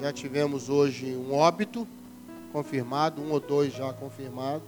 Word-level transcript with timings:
Já 0.00 0.10
tivemos 0.14 0.70
hoje 0.70 1.14
um 1.14 1.34
óbito 1.34 1.86
confirmado, 2.54 3.20
um 3.20 3.32
ou 3.32 3.38
dois 3.38 3.70
já 3.70 3.92
confirmados. 3.92 4.66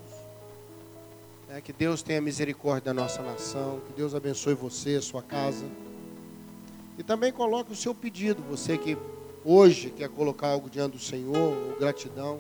É, 1.49 1.58
que 1.58 1.73
Deus 1.73 2.03
tenha 2.03 2.21
misericórdia 2.21 2.92
da 2.92 3.00
nossa 3.00 3.23
nação, 3.23 3.81
que 3.87 3.95
Deus 3.95 4.15
abençoe 4.15 4.53
você, 4.53 5.00
sua 5.00 5.23
casa. 5.23 5.65
E 6.99 7.03
também 7.03 7.33
coloque 7.33 7.73
o 7.73 7.76
seu 7.76 7.95
pedido, 7.95 8.43
você 8.43 8.77
que 8.77 8.98
hoje 9.43 9.89
quer 9.89 10.11
colocar 10.11 10.48
algo 10.48 10.68
diante 10.68 10.98
do 10.98 11.02
Senhor, 11.02 11.34
ou 11.34 11.76
gratidão. 11.78 12.38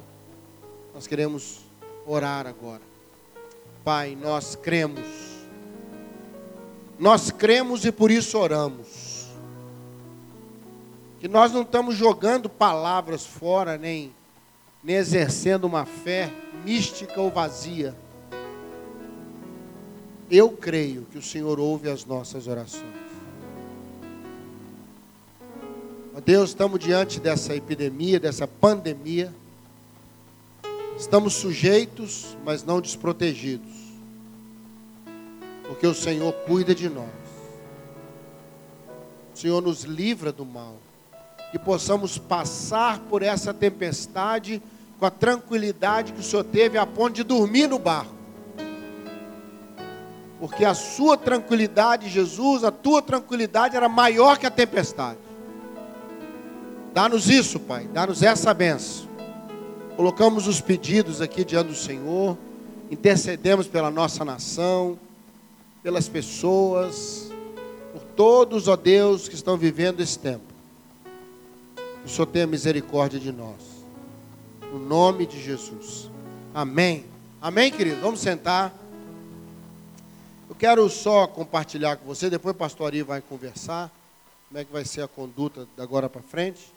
Nós 0.94 1.06
queremos 1.06 1.60
orar 2.06 2.46
agora. 2.46 2.82
Pai, 3.82 4.14
nós 4.20 4.54
cremos. 4.54 5.06
Nós 6.98 7.30
cremos 7.30 7.86
e 7.86 7.90
por 7.90 8.10
isso 8.10 8.38
oramos. 8.38 9.11
Que 11.22 11.28
nós 11.28 11.52
não 11.52 11.62
estamos 11.62 11.94
jogando 11.94 12.50
palavras 12.50 13.24
fora, 13.24 13.78
nem, 13.78 14.12
nem 14.84 14.96
exercendo 14.96 15.64
uma 15.64 15.86
fé 15.86 16.30
mística 16.66 17.18
ou 17.18 17.30
vazia 17.30 17.96
eu 20.32 20.48
creio 20.48 21.06
que 21.12 21.18
o 21.18 21.22
Senhor 21.22 21.60
ouve 21.60 21.90
as 21.90 22.06
nossas 22.06 22.46
orações. 22.46 22.82
Ó 26.16 26.20
Deus, 26.20 26.50
estamos 26.50 26.80
diante 26.80 27.20
dessa 27.20 27.54
epidemia, 27.54 28.18
dessa 28.18 28.48
pandemia. 28.48 29.30
Estamos 30.98 31.34
sujeitos, 31.34 32.34
mas 32.46 32.64
não 32.64 32.80
desprotegidos. 32.80 33.70
Porque 35.68 35.86
o 35.86 35.94
Senhor 35.94 36.32
cuida 36.46 36.74
de 36.74 36.88
nós. 36.88 37.10
O 39.34 39.38
Senhor 39.38 39.60
nos 39.60 39.82
livra 39.82 40.32
do 40.32 40.46
mal. 40.46 40.78
Que 41.52 41.58
possamos 41.58 42.18
passar 42.18 42.98
por 42.98 43.22
essa 43.22 43.54
tempestade 43.54 44.60
com 44.98 45.06
a 45.06 45.10
tranquilidade 45.10 46.12
que 46.12 46.20
o 46.20 46.24
Senhor 46.24 46.42
teve 46.42 46.76
a 46.76 46.84
ponto 46.84 47.12
de 47.12 47.22
dormir 47.22 47.68
no 47.68 47.78
barco 47.78 48.22
porque 50.42 50.64
a 50.64 50.74
sua 50.74 51.16
tranquilidade, 51.16 52.08
Jesus, 52.08 52.64
a 52.64 52.72
tua 52.72 53.00
tranquilidade 53.00 53.76
era 53.76 53.88
maior 53.88 54.36
que 54.36 54.44
a 54.44 54.50
tempestade. 54.50 55.20
Dá-nos 56.92 57.30
isso, 57.30 57.60
Pai, 57.60 57.86
dá-nos 57.92 58.24
essa 58.24 58.52
benção. 58.52 59.06
Colocamos 59.94 60.48
os 60.48 60.60
pedidos 60.60 61.20
aqui 61.20 61.44
diante 61.44 61.68
do 61.68 61.76
Senhor, 61.76 62.36
intercedemos 62.90 63.68
pela 63.68 63.88
nossa 63.88 64.24
nação, 64.24 64.98
pelas 65.80 66.08
pessoas, 66.08 67.30
por 67.92 68.02
todos, 68.16 68.66
ó 68.66 68.74
Deus, 68.74 69.28
que 69.28 69.36
estão 69.36 69.56
vivendo 69.56 70.00
esse 70.00 70.18
tempo. 70.18 70.51
O 72.04 72.08
Senhor 72.08 72.26
tenha 72.26 72.46
misericórdia 72.46 73.20
de 73.20 73.30
nós. 73.30 73.60
No 74.72 74.78
nome 74.78 75.26
de 75.26 75.40
Jesus. 75.40 76.10
Amém. 76.54 77.06
Amém, 77.40 77.70
querido? 77.70 78.00
Vamos 78.00 78.20
sentar. 78.20 78.74
Eu 80.48 80.56
quero 80.56 80.88
só 80.88 81.26
compartilhar 81.26 81.96
com 81.96 82.04
você, 82.06 82.28
depois 82.28 82.54
o 82.54 82.58
pastor 82.58 82.92
vai 83.04 83.20
conversar, 83.20 83.90
como 84.48 84.60
é 84.60 84.64
que 84.64 84.72
vai 84.72 84.84
ser 84.84 85.02
a 85.02 85.08
conduta 85.08 85.66
da 85.76 85.82
agora 85.82 86.08
para 86.08 86.22
frente. 86.22 86.72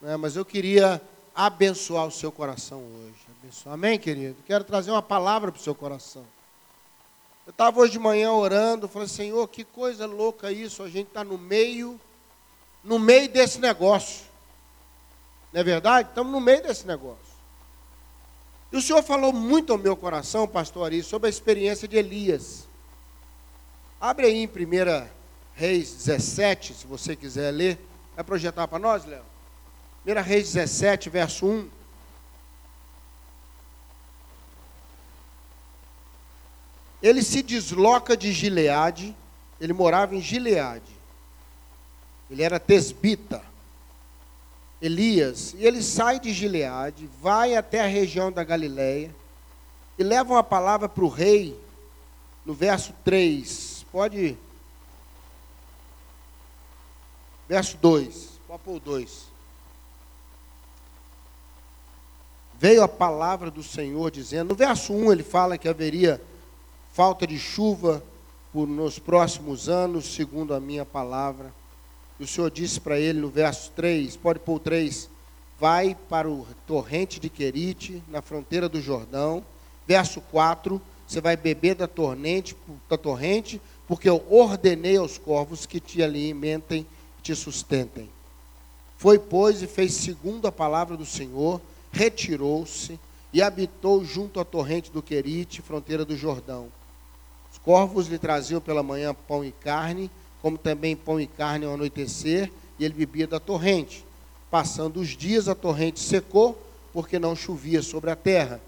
Né? 0.00 0.16
Mas 0.16 0.36
eu 0.36 0.44
queria 0.44 1.00
abençoar 1.34 2.06
o 2.06 2.10
seu 2.10 2.32
coração 2.32 2.78
hoje. 2.78 3.14
Abençoar. 3.40 3.74
Amém, 3.74 3.98
querido? 3.98 4.36
Quero 4.46 4.64
trazer 4.64 4.90
uma 4.90 5.02
palavra 5.02 5.52
para 5.52 5.60
o 5.60 5.62
seu 5.62 5.74
coração. 5.74 6.24
Eu 7.46 7.50
estava 7.50 7.80
hoje 7.80 7.92
de 7.92 7.98
manhã 7.98 8.32
orando, 8.32 8.88
falei, 8.88 9.08
Senhor, 9.08 9.46
que 9.48 9.62
coisa 9.62 10.06
louca 10.06 10.50
isso, 10.50 10.82
a 10.82 10.88
gente 10.88 11.08
está 11.08 11.22
no 11.22 11.38
meio, 11.38 12.00
no 12.82 12.98
meio 12.98 13.28
desse 13.28 13.60
negócio. 13.60 14.25
Não 15.56 15.60
é 15.62 15.64
verdade? 15.64 16.10
Estamos 16.10 16.30
no 16.30 16.38
meio 16.38 16.62
desse 16.62 16.86
negócio. 16.86 17.34
E 18.70 18.76
o 18.76 18.82
Senhor 18.82 19.02
falou 19.02 19.32
muito 19.32 19.72
ao 19.72 19.78
meu 19.78 19.96
coração, 19.96 20.46
pastor 20.46 20.84
Ari, 20.84 21.02
sobre 21.02 21.28
a 21.28 21.30
experiência 21.30 21.88
de 21.88 21.96
Elias. 21.96 22.68
Abre 23.98 24.26
aí 24.26 24.36
em 24.36 24.46
1 24.46 25.08
Reis 25.54 25.94
17, 25.94 26.74
se 26.74 26.86
você 26.86 27.16
quiser 27.16 27.50
ler. 27.52 27.78
Vai 28.14 28.22
projetar 28.22 28.68
para 28.68 28.78
nós, 28.78 29.06
Léo? 29.06 29.22
1 30.06 30.20
Reis 30.20 30.52
17, 30.52 31.08
verso 31.08 31.46
1. 31.46 31.70
Ele 37.02 37.22
se 37.22 37.42
desloca 37.42 38.14
de 38.14 38.30
Gileade, 38.30 39.16
ele 39.58 39.72
morava 39.72 40.14
em 40.14 40.20
Gileade. 40.20 40.94
Ele 42.30 42.42
era 42.42 42.60
tesbita. 42.60 43.55
Elias, 44.80 45.54
e 45.58 45.64
ele 45.64 45.82
sai 45.82 46.20
de 46.20 46.32
Gileade, 46.32 47.08
vai 47.20 47.56
até 47.56 47.80
a 47.80 47.86
região 47.86 48.30
da 48.30 48.44
Galileia 48.44 49.14
e 49.98 50.02
leva 50.02 50.34
uma 50.34 50.44
palavra 50.44 50.88
para 50.88 51.04
o 51.04 51.08
rei, 51.08 51.58
no 52.44 52.52
verso 52.52 52.92
3 53.04 53.76
pode. 53.96 54.36
Verso 57.48 57.78
2. 57.78 58.40
Pode 58.46 58.62
pôr 58.62 58.76
o 58.76 58.80
2. 58.80 59.24
Veio 62.58 62.82
a 62.82 62.88
palavra 62.88 63.50
do 63.50 63.62
Senhor 63.62 64.10
dizendo. 64.10 64.50
No 64.50 64.54
verso 64.54 64.92
1 64.92 65.12
ele 65.12 65.22
fala 65.22 65.56
que 65.56 65.66
haveria 65.66 66.22
falta 66.92 67.26
de 67.26 67.38
chuva 67.38 68.02
por 68.52 68.68
nos 68.68 68.98
próximos 68.98 69.66
anos, 69.66 70.14
segundo 70.14 70.52
a 70.52 70.60
minha 70.60 70.84
palavra. 70.84 71.54
E 72.18 72.24
o 72.24 72.26
Senhor 72.26 72.50
disse 72.50 72.80
para 72.80 72.98
ele 72.98 73.20
no 73.20 73.28
verso 73.28 73.70
3, 73.72 74.16
pode 74.16 74.38
pôr 74.38 74.56
o 74.56 74.60
3, 74.60 75.08
vai 75.58 75.96
para 76.08 76.28
o 76.28 76.46
torrente 76.66 77.20
de 77.20 77.28
Querite, 77.28 78.02
na 78.08 78.22
fronteira 78.22 78.68
do 78.68 78.80
Jordão. 78.80 79.44
Verso 79.86 80.20
4, 80.20 80.80
você 81.06 81.20
vai 81.20 81.36
beber 81.36 81.74
da 81.74 81.86
torrente, 81.86 82.56
da 82.88 82.96
torrente 82.96 83.60
porque 83.86 84.08
eu 84.08 84.24
ordenei 84.28 84.96
aos 84.96 85.16
corvos 85.16 85.64
que 85.64 85.78
te 85.78 86.02
alimentem 86.02 86.86
te 87.26 87.34
sustentem. 87.34 88.08
Foi, 88.96 89.18
pois, 89.18 89.60
e 89.60 89.66
fez 89.66 89.94
segundo 89.94 90.46
a 90.46 90.52
palavra 90.52 90.96
do 90.96 91.04
Senhor, 91.04 91.60
retirou-se 91.90 92.98
e 93.32 93.42
habitou 93.42 94.04
junto 94.04 94.38
à 94.38 94.44
torrente 94.44 94.92
do 94.92 95.02
Querite, 95.02 95.60
fronteira 95.60 96.04
do 96.04 96.16
Jordão. 96.16 96.68
Os 97.52 97.58
corvos 97.58 98.06
lhe 98.06 98.16
traziam 98.16 98.60
pela 98.60 98.82
manhã 98.82 99.12
pão 99.12 99.44
e 99.44 99.50
carne, 99.50 100.08
como 100.46 100.56
também 100.56 100.94
pão 100.94 101.20
e 101.20 101.26
carne 101.26 101.66
ao 101.66 101.74
anoitecer, 101.74 102.52
e 102.78 102.84
ele 102.84 102.94
bebia 102.94 103.26
da 103.26 103.40
torrente. 103.40 104.06
Passando 104.48 105.00
os 105.00 105.08
dias, 105.08 105.48
a 105.48 105.56
torrente 105.56 105.98
secou, 105.98 106.56
porque 106.92 107.18
não 107.18 107.34
chovia 107.34 107.82
sobre 107.82 108.12
a 108.12 108.14
terra. 108.14 108.60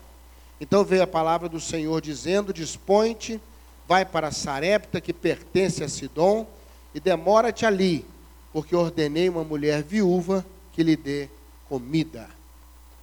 Então 0.61 0.85
veio 0.85 1.05
a 1.05 1.07
palavra 1.07 1.49
do 1.49 1.61
Senhor 1.61 2.01
dizendo: 2.01 2.53
Dispõe-te 2.53 3.41
vai 3.87 4.05
para 4.05 4.33
Sarepta, 4.33 5.01
que 5.01 5.13
pertence 5.13 5.85
a 5.85 5.89
Sidom, 5.89 6.49
e 6.93 6.99
demora-te 6.99 7.65
ali, 7.65 8.05
porque 8.53 8.75
ordenei 8.75 9.29
uma 9.29 9.45
mulher 9.45 9.81
viúva 9.81 10.45
que 10.73 10.83
lhe 10.83 10.97
dê 10.97 11.29
comida. 11.69 12.29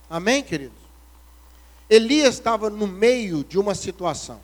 Amém, 0.09 0.43
queridos? 0.43 0.75
Elias 1.89 2.33
estava 2.33 2.69
no 2.69 2.87
meio 2.87 3.41
de 3.41 3.57
uma 3.57 3.73
situação. 3.73 4.41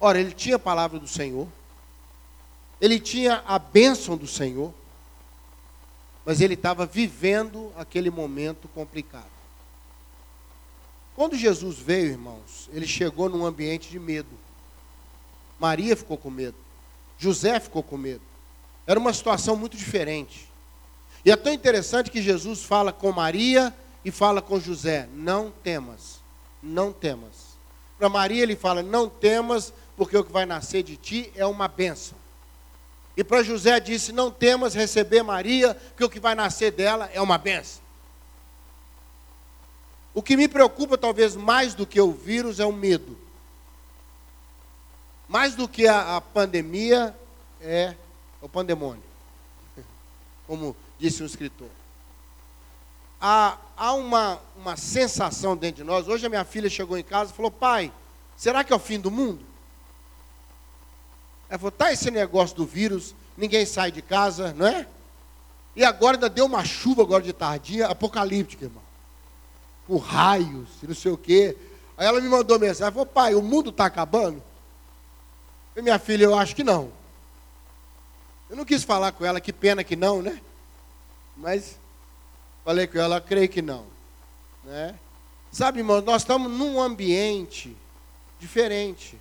Ora, 0.00 0.18
ele 0.18 0.32
tinha 0.32 0.56
a 0.56 0.58
palavra 0.58 0.98
do 0.98 1.06
Senhor, 1.06 1.46
ele 2.80 3.00
tinha 3.00 3.42
a 3.46 3.58
bênção 3.58 4.16
do 4.16 4.26
Senhor, 4.26 4.72
mas 6.24 6.40
ele 6.40 6.54
estava 6.54 6.84
vivendo 6.84 7.72
aquele 7.76 8.10
momento 8.10 8.68
complicado. 8.68 9.36
Quando 11.14 11.36
Jesus 11.36 11.78
veio, 11.78 12.10
irmãos, 12.10 12.68
ele 12.72 12.86
chegou 12.86 13.28
num 13.28 13.46
ambiente 13.46 13.88
de 13.88 13.98
medo. 13.98 14.28
Maria 15.58 15.96
ficou 15.96 16.18
com 16.18 16.28
medo. 16.28 16.56
José 17.18 17.58
ficou 17.58 17.82
com 17.82 17.96
medo. 17.96 18.20
Era 18.86 19.00
uma 19.00 19.12
situação 19.12 19.56
muito 19.56 19.76
diferente. 19.76 20.46
E 21.24 21.30
é 21.30 21.36
tão 21.36 21.52
interessante 21.52 22.10
que 22.10 22.20
Jesus 22.20 22.62
fala 22.62 22.92
com 22.92 23.10
Maria 23.10 23.74
e 24.04 24.10
fala 24.10 24.42
com 24.42 24.60
José: 24.60 25.08
Não 25.14 25.50
temas, 25.50 26.20
não 26.62 26.92
temas. 26.92 27.56
Para 27.98 28.08
Maria 28.08 28.42
ele 28.42 28.54
fala: 28.54 28.82
Não 28.82 29.08
temas, 29.08 29.72
porque 29.96 30.16
o 30.16 30.22
que 30.22 30.32
vai 30.32 30.44
nascer 30.44 30.82
de 30.82 30.96
ti 30.96 31.32
é 31.34 31.46
uma 31.46 31.66
bênção. 31.66 32.25
E 33.16 33.24
para 33.24 33.42
José 33.42 33.80
disse: 33.80 34.12
Não 34.12 34.30
temas 34.30 34.74
receber 34.74 35.22
Maria, 35.22 35.74
porque 35.74 36.04
o 36.04 36.10
que 36.10 36.20
vai 36.20 36.34
nascer 36.34 36.70
dela 36.70 37.10
é 37.12 37.20
uma 37.20 37.38
bênção. 37.38 37.80
O 40.12 40.22
que 40.22 40.36
me 40.36 40.48
preocupa, 40.48 40.98
talvez 40.98 41.34
mais 41.34 41.74
do 41.74 41.86
que 41.86 42.00
o 42.00 42.12
vírus, 42.12 42.60
é 42.60 42.66
o 42.66 42.72
medo. 42.72 43.18
Mais 45.28 45.54
do 45.54 45.68
que 45.68 45.86
a, 45.86 46.16
a 46.16 46.20
pandemia, 46.20 47.14
é 47.60 47.94
o 48.40 48.48
pandemônio. 48.48 49.02
Como 50.46 50.76
disse 50.98 51.22
um 51.22 51.26
escritor. 51.26 51.68
Há, 53.20 53.58
há 53.76 53.92
uma, 53.94 54.40
uma 54.56 54.76
sensação 54.76 55.56
dentro 55.56 55.76
de 55.76 55.84
nós. 55.84 56.06
Hoje 56.06 56.26
a 56.26 56.28
minha 56.28 56.44
filha 56.44 56.68
chegou 56.68 56.98
em 56.98 57.02
casa 57.02 57.32
e 57.32 57.34
falou: 57.34 57.50
Pai, 57.50 57.90
será 58.36 58.62
que 58.62 58.72
é 58.72 58.76
o 58.76 58.78
fim 58.78 59.00
do 59.00 59.10
mundo? 59.10 59.44
Ela 61.48 61.58
falou: 61.58 61.70
Tá 61.70 61.92
esse 61.92 62.10
negócio 62.10 62.56
do 62.56 62.66
vírus, 62.66 63.14
ninguém 63.36 63.64
sai 63.66 63.90
de 63.90 64.02
casa, 64.02 64.52
não 64.54 64.66
é? 64.66 64.86
E 65.74 65.84
agora 65.84 66.16
ainda 66.16 66.30
deu 66.30 66.46
uma 66.46 66.64
chuva 66.64 67.02
agora 67.02 67.22
de 67.22 67.32
tardinha, 67.32 67.86
apocalíptica, 67.86 68.64
irmão. 68.64 68.82
Com 69.86 69.98
raios, 69.98 70.68
não 70.82 70.94
sei 70.94 71.12
o 71.12 71.18
quê. 71.18 71.56
Aí 71.96 72.06
ela 72.06 72.20
me 72.20 72.28
mandou 72.28 72.58
mensagem, 72.58 72.92
falou, 72.92 73.06
pai, 73.06 73.34
o 73.34 73.42
mundo 73.42 73.70
está 73.70 73.84
acabando? 73.84 74.42
E 75.76 75.82
minha 75.82 75.98
filha, 75.98 76.24
eu 76.24 76.38
acho 76.38 76.56
que 76.56 76.64
não. 76.64 76.90
Eu 78.48 78.56
não 78.56 78.64
quis 78.64 78.82
falar 78.84 79.12
com 79.12 79.24
ela, 79.24 79.40
que 79.40 79.52
pena 79.52 79.84
que 79.84 79.96
não, 79.96 80.22
né? 80.22 80.40
Mas 81.36 81.78
falei 82.64 82.86
com 82.86 82.98
ela, 82.98 83.20
creio 83.20 83.48
que 83.48 83.60
não. 83.60 83.84
Né? 84.64 84.94
Sabe, 85.52 85.80
irmão, 85.80 86.00
nós 86.00 86.22
estamos 86.22 86.50
num 86.50 86.80
ambiente 86.80 87.76
diferente. 88.40 89.18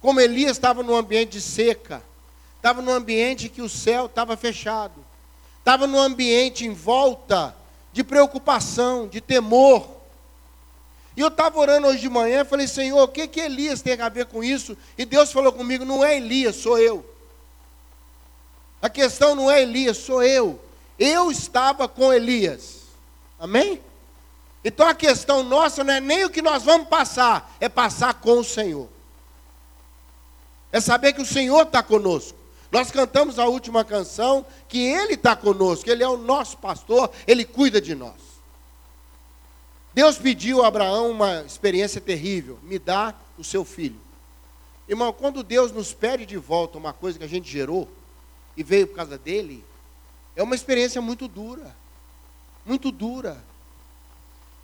Como 0.00 0.20
Elias 0.20 0.52
estava 0.52 0.82
num 0.82 0.96
ambiente 0.96 1.32
de 1.32 1.40
seca, 1.40 2.02
estava 2.56 2.80
num 2.80 2.92
ambiente 2.92 3.48
que 3.48 3.60
o 3.60 3.68
céu 3.68 4.06
estava 4.06 4.36
fechado, 4.36 5.04
estava 5.58 5.86
num 5.86 6.00
ambiente 6.00 6.64
em 6.64 6.72
volta 6.72 7.54
de 7.92 8.02
preocupação, 8.02 9.06
de 9.06 9.20
temor. 9.20 9.88
E 11.16 11.20
eu 11.20 11.28
estava 11.28 11.58
orando 11.58 11.88
hoje 11.88 12.00
de 12.00 12.08
manhã, 12.08 12.44
falei, 12.44 12.66
Senhor, 12.66 13.02
o 13.02 13.08
que, 13.08 13.26
que 13.26 13.40
Elias 13.40 13.82
tem 13.82 14.00
a 14.00 14.08
ver 14.08 14.26
com 14.26 14.42
isso? 14.42 14.76
E 14.96 15.04
Deus 15.04 15.32
falou 15.32 15.52
comigo, 15.52 15.84
não 15.84 16.04
é 16.04 16.16
Elias, 16.16 16.56
sou 16.56 16.78
eu. 16.78 17.04
A 18.80 18.88
questão 18.88 19.34
não 19.34 19.50
é 19.50 19.60
Elias, 19.60 19.98
sou 19.98 20.22
eu. 20.22 20.58
Eu 20.98 21.30
estava 21.30 21.86
com 21.86 22.12
Elias. 22.12 22.80
Amém? 23.38 23.80
Então 24.64 24.86
a 24.86 24.94
questão 24.94 25.42
nossa 25.42 25.82
não 25.84 25.94
é 25.94 26.00
nem 26.00 26.24
o 26.24 26.30
que 26.30 26.40
nós 26.40 26.62
vamos 26.62 26.88
passar, 26.88 27.54
é 27.60 27.68
passar 27.68 28.14
com 28.14 28.38
o 28.38 28.44
Senhor. 28.44 28.88
É 30.72 30.80
saber 30.80 31.12
que 31.12 31.22
o 31.22 31.26
Senhor 31.26 31.62
está 31.62 31.82
conosco. 31.82 32.38
Nós 32.70 32.90
cantamos 32.90 33.38
a 33.38 33.46
última 33.46 33.84
canção 33.84 34.46
que 34.68 34.78
Ele 34.78 35.14
está 35.14 35.34
conosco, 35.34 35.90
Ele 35.90 36.04
é 36.04 36.08
o 36.08 36.16
nosso 36.16 36.56
pastor, 36.58 37.10
Ele 37.26 37.44
cuida 37.44 37.80
de 37.80 37.94
nós. 37.94 38.30
Deus 39.92 40.18
pediu 40.18 40.62
a 40.62 40.68
Abraão 40.68 41.10
uma 41.10 41.42
experiência 41.42 42.00
terrível: 42.00 42.58
me 42.62 42.78
dá 42.78 43.14
o 43.36 43.42
seu 43.42 43.64
filho. 43.64 44.00
Irmão, 44.88 45.12
quando 45.12 45.42
Deus 45.42 45.72
nos 45.72 45.92
pede 45.92 46.26
de 46.26 46.36
volta 46.36 46.78
uma 46.78 46.92
coisa 46.92 47.18
que 47.18 47.24
a 47.24 47.28
gente 47.28 47.50
gerou 47.50 47.88
e 48.56 48.62
veio 48.62 48.86
por 48.86 48.96
causa 48.96 49.18
dele, 49.18 49.64
é 50.34 50.42
uma 50.42 50.54
experiência 50.54 51.00
muito 51.00 51.26
dura. 51.28 51.74
Muito 52.64 52.90
dura. 52.90 53.42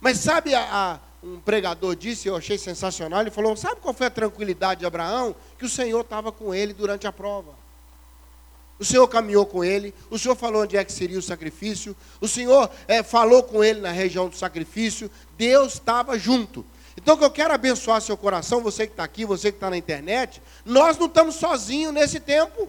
Mas 0.01 0.19
sabe, 0.19 0.55
a, 0.55 1.01
um 1.23 1.41
pregador 1.41 1.97
disse, 1.97 2.29
eu 2.29 2.37
achei 2.37 2.59
sensacional, 2.59 3.21
ele 3.21 3.31
falou: 3.31 3.57
sabe 3.57 3.81
qual 3.81 3.95
foi 3.95 4.07
a 4.07 4.11
tranquilidade 4.11 4.81
de 4.81 4.87
Abraão? 4.87 5.35
Que 5.59 5.65
o 5.65 5.69
Senhor 5.69 6.01
estava 6.01 6.31
com 6.31 6.55
ele 6.55 6.73
durante 6.73 7.07
a 7.07 7.13
prova. 7.13 7.55
O 8.79 8.85
Senhor 8.85 9.09
caminhou 9.09 9.47
com 9.47 9.65
ele, 9.65 9.95
o 10.11 10.19
Senhor 10.19 10.37
falou 10.37 10.63
onde 10.63 10.77
é 10.77 10.85
que 10.85 10.93
seria 10.93 11.19
o 11.19 11.23
sacrifício, 11.23 11.97
o 12.21 12.29
Senhor 12.29 12.71
é, 12.87 13.03
falou 13.03 13.43
com 13.43 13.65
ele 13.65 13.81
na 13.81 13.91
região 13.91 14.29
do 14.29 14.37
sacrifício, 14.37 15.11
Deus 15.39 15.75
estava 15.75 16.19
junto. 16.19 16.65
Então, 16.97 17.17
que 17.17 17.25
eu 17.25 17.31
quero 17.31 17.55
abençoar 17.55 18.01
seu 18.01 18.17
coração, 18.17 18.63
você 18.63 18.87
que 18.87 18.93
está 18.93 19.05
aqui, 19.05 19.25
você 19.25 19.51
que 19.51 19.57
está 19.57 19.71
na 19.71 19.77
internet, 19.77 20.43
nós 20.65 20.99
não 20.99 21.07
estamos 21.07 21.37
sozinhos 21.37 21.93
nesse 21.93 22.21
tempo. 22.21 22.69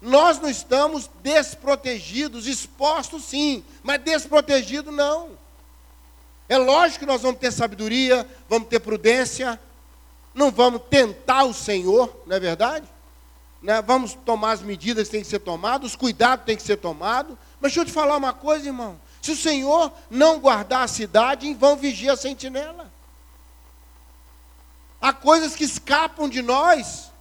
Nós 0.00 0.40
não 0.40 0.50
estamos 0.50 1.08
desprotegidos, 1.22 2.46
expostos 2.46 3.24
sim, 3.24 3.62
mas 3.84 4.02
desprotegidos 4.02 4.92
não. 4.92 5.38
É 6.48 6.58
lógico 6.58 7.00
que 7.00 7.06
nós 7.06 7.22
vamos 7.22 7.40
ter 7.40 7.52
sabedoria, 7.52 8.26
vamos 8.48 8.68
ter 8.68 8.80
prudência, 8.80 9.58
não 10.34 10.50
vamos 10.50 10.82
tentar 10.90 11.44
o 11.44 11.54
Senhor, 11.54 12.22
não 12.26 12.36
é 12.36 12.40
verdade? 12.40 12.86
Né? 13.62 13.80
Vamos 13.82 14.14
tomar 14.14 14.52
as 14.52 14.62
medidas 14.62 15.08
que 15.08 15.12
têm 15.12 15.22
que 15.22 15.28
ser 15.28 15.38
tomadas, 15.38 15.90
os 15.90 15.96
cuidados 15.96 16.44
têm 16.44 16.56
que 16.56 16.62
ser 16.62 16.76
tomados. 16.76 17.36
Mas 17.60 17.70
deixa 17.70 17.80
eu 17.80 17.84
te 17.84 17.92
falar 17.92 18.16
uma 18.16 18.32
coisa, 18.32 18.66
irmão. 18.66 19.00
Se 19.20 19.30
o 19.30 19.36
Senhor 19.36 19.92
não 20.10 20.40
guardar 20.40 20.82
a 20.82 20.88
cidade, 20.88 21.46
em 21.46 21.54
vão 21.54 21.76
vigia 21.76 22.12
a 22.12 22.16
sentinela. 22.16 22.92
Há 25.00 25.12
coisas 25.12 25.54
que 25.54 25.64
escapam 25.64 26.28
de 26.28 26.42
nós. 26.42 27.12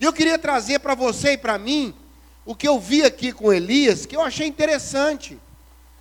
E 0.00 0.04
eu 0.04 0.12
queria 0.12 0.38
trazer 0.38 0.78
para 0.78 0.94
você 0.94 1.32
e 1.32 1.38
para 1.38 1.58
mim 1.58 1.94
o 2.44 2.54
que 2.54 2.68
eu 2.68 2.78
vi 2.78 3.02
aqui 3.02 3.32
com 3.32 3.52
Elias, 3.52 4.06
que 4.06 4.14
eu 4.16 4.20
achei 4.20 4.46
interessante. 4.46 5.38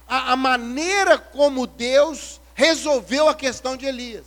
A, 0.08 0.34
a 0.34 0.36
maneira 0.36 1.18
como 1.18 1.66
Deus 1.66 2.40
resolveu 2.54 3.28
a 3.28 3.36
questão 3.36 3.76
de 3.76 3.86
Elias. 3.86 4.26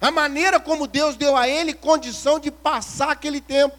A 0.00 0.10
maneira 0.10 0.58
como 0.58 0.86
Deus 0.86 1.14
deu 1.14 1.36
a 1.36 1.46
ele 1.46 1.74
condição 1.74 2.40
de 2.40 2.50
passar 2.50 3.10
aquele 3.10 3.40
tempo. 3.40 3.78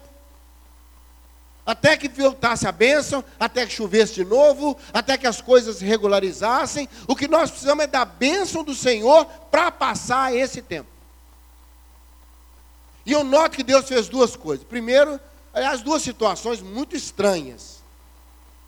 Até 1.66 1.96
que 1.96 2.08
voltasse 2.08 2.66
a 2.66 2.72
bênção, 2.72 3.24
até 3.38 3.66
que 3.66 3.72
chovesse 3.72 4.14
de 4.14 4.24
novo, 4.24 4.76
até 4.92 5.16
que 5.16 5.26
as 5.26 5.40
coisas 5.40 5.76
se 5.76 5.84
regularizassem. 5.84 6.88
O 7.06 7.14
que 7.14 7.28
nós 7.28 7.50
precisamos 7.50 7.84
é 7.84 7.86
da 7.86 8.04
bênção 8.04 8.64
do 8.64 8.74
Senhor 8.74 9.24
para 9.50 9.70
passar 9.70 10.34
esse 10.34 10.62
tempo. 10.62 10.88
E 13.04 13.12
eu 13.12 13.24
noto 13.24 13.56
que 13.56 13.64
Deus 13.64 13.88
fez 13.88 14.08
duas 14.08 14.36
coisas. 14.36 14.64
Primeiro, 14.64 15.20
as 15.52 15.82
duas 15.82 16.02
situações 16.02 16.60
muito 16.60 16.96
estranhas. 16.96 17.82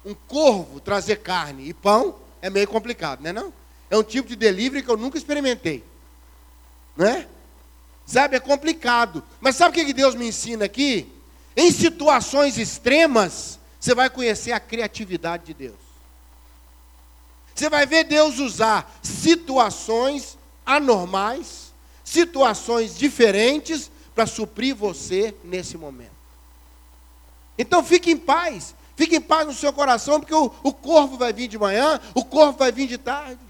Um 0.04 0.14
corvo 0.14 0.80
trazer 0.80 1.16
carne 1.16 1.68
e 1.68 1.74
pão 1.74 2.16
é 2.44 2.50
meio 2.50 2.68
complicado, 2.68 3.22
não 3.22 3.30
é 3.30 3.32
não? 3.32 3.52
É 3.88 3.96
um 3.96 4.02
tipo 4.02 4.28
de 4.28 4.36
delivery 4.36 4.82
que 4.82 4.90
eu 4.90 4.98
nunca 4.98 5.16
experimentei. 5.16 5.82
Não 6.94 7.06
é? 7.06 7.26
Sabe, 8.04 8.36
é 8.36 8.40
complicado. 8.40 9.24
Mas 9.40 9.56
sabe 9.56 9.70
o 9.70 9.84
que 9.86 9.94
Deus 9.94 10.14
me 10.14 10.28
ensina 10.28 10.66
aqui? 10.66 11.10
Em 11.56 11.72
situações 11.72 12.58
extremas, 12.58 13.58
você 13.80 13.94
vai 13.94 14.10
conhecer 14.10 14.52
a 14.52 14.60
criatividade 14.60 15.46
de 15.46 15.54
Deus. 15.54 15.78
Você 17.54 17.70
vai 17.70 17.86
ver 17.86 18.04
Deus 18.04 18.38
usar 18.38 18.94
situações 19.02 20.36
anormais, 20.66 21.72
situações 22.04 22.94
diferentes, 22.94 23.90
para 24.14 24.26
suprir 24.26 24.76
você 24.76 25.34
nesse 25.42 25.78
momento. 25.78 26.12
Então 27.56 27.82
fique 27.82 28.10
em 28.10 28.18
paz, 28.18 28.74
fique 28.96 29.16
em 29.16 29.20
paz 29.20 29.46
no 29.46 29.54
seu 29.54 29.72
coração, 29.72 30.20
porque 30.20 30.34
o, 30.34 30.52
o 30.62 30.72
corvo 30.72 31.16
vai 31.16 31.32
vir 31.32 31.48
de 31.48 31.58
manhã, 31.58 32.00
o 32.14 32.24
corvo 32.24 32.58
vai 32.58 32.70
vir 32.70 32.86
de 32.86 32.98
tarde. 32.98 33.40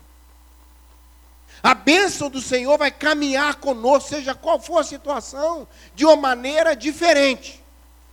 A 1.63 1.75
bênção 1.75 2.29
do 2.29 2.43
Senhor 2.43 2.77
vai 2.77 2.91
caminhar 2.91 3.55
conosco, 3.55 4.11
seja 4.11 4.35
qual 4.35 4.61
for 4.61 4.79
a 4.79 4.85
situação, 4.85 5.67
de 5.95 6.05
uma 6.05 6.17
maneira 6.17 6.77
diferente. 6.77 7.63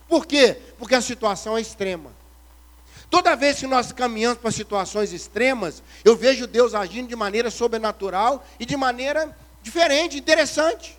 Por 0.08 0.26
quê? 0.26 0.58
Porque 0.78 0.94
a 0.94 1.02
situação 1.02 1.56
é 1.56 1.60
extrema. 1.60 2.12
Toda 3.10 3.36
vez 3.36 3.58
que 3.58 3.66
nós 3.66 3.92
caminhamos 3.92 4.38
para 4.38 4.50
situações 4.50 5.12
extremas, 5.12 5.82
eu 6.02 6.16
vejo 6.16 6.46
Deus 6.46 6.74
agindo 6.74 7.08
de 7.08 7.14
maneira 7.14 7.50
sobrenatural 7.50 8.42
e 8.58 8.64
de 8.64 8.74
maneira 8.74 9.36
diferente, 9.62 10.16
interessante. 10.16 10.98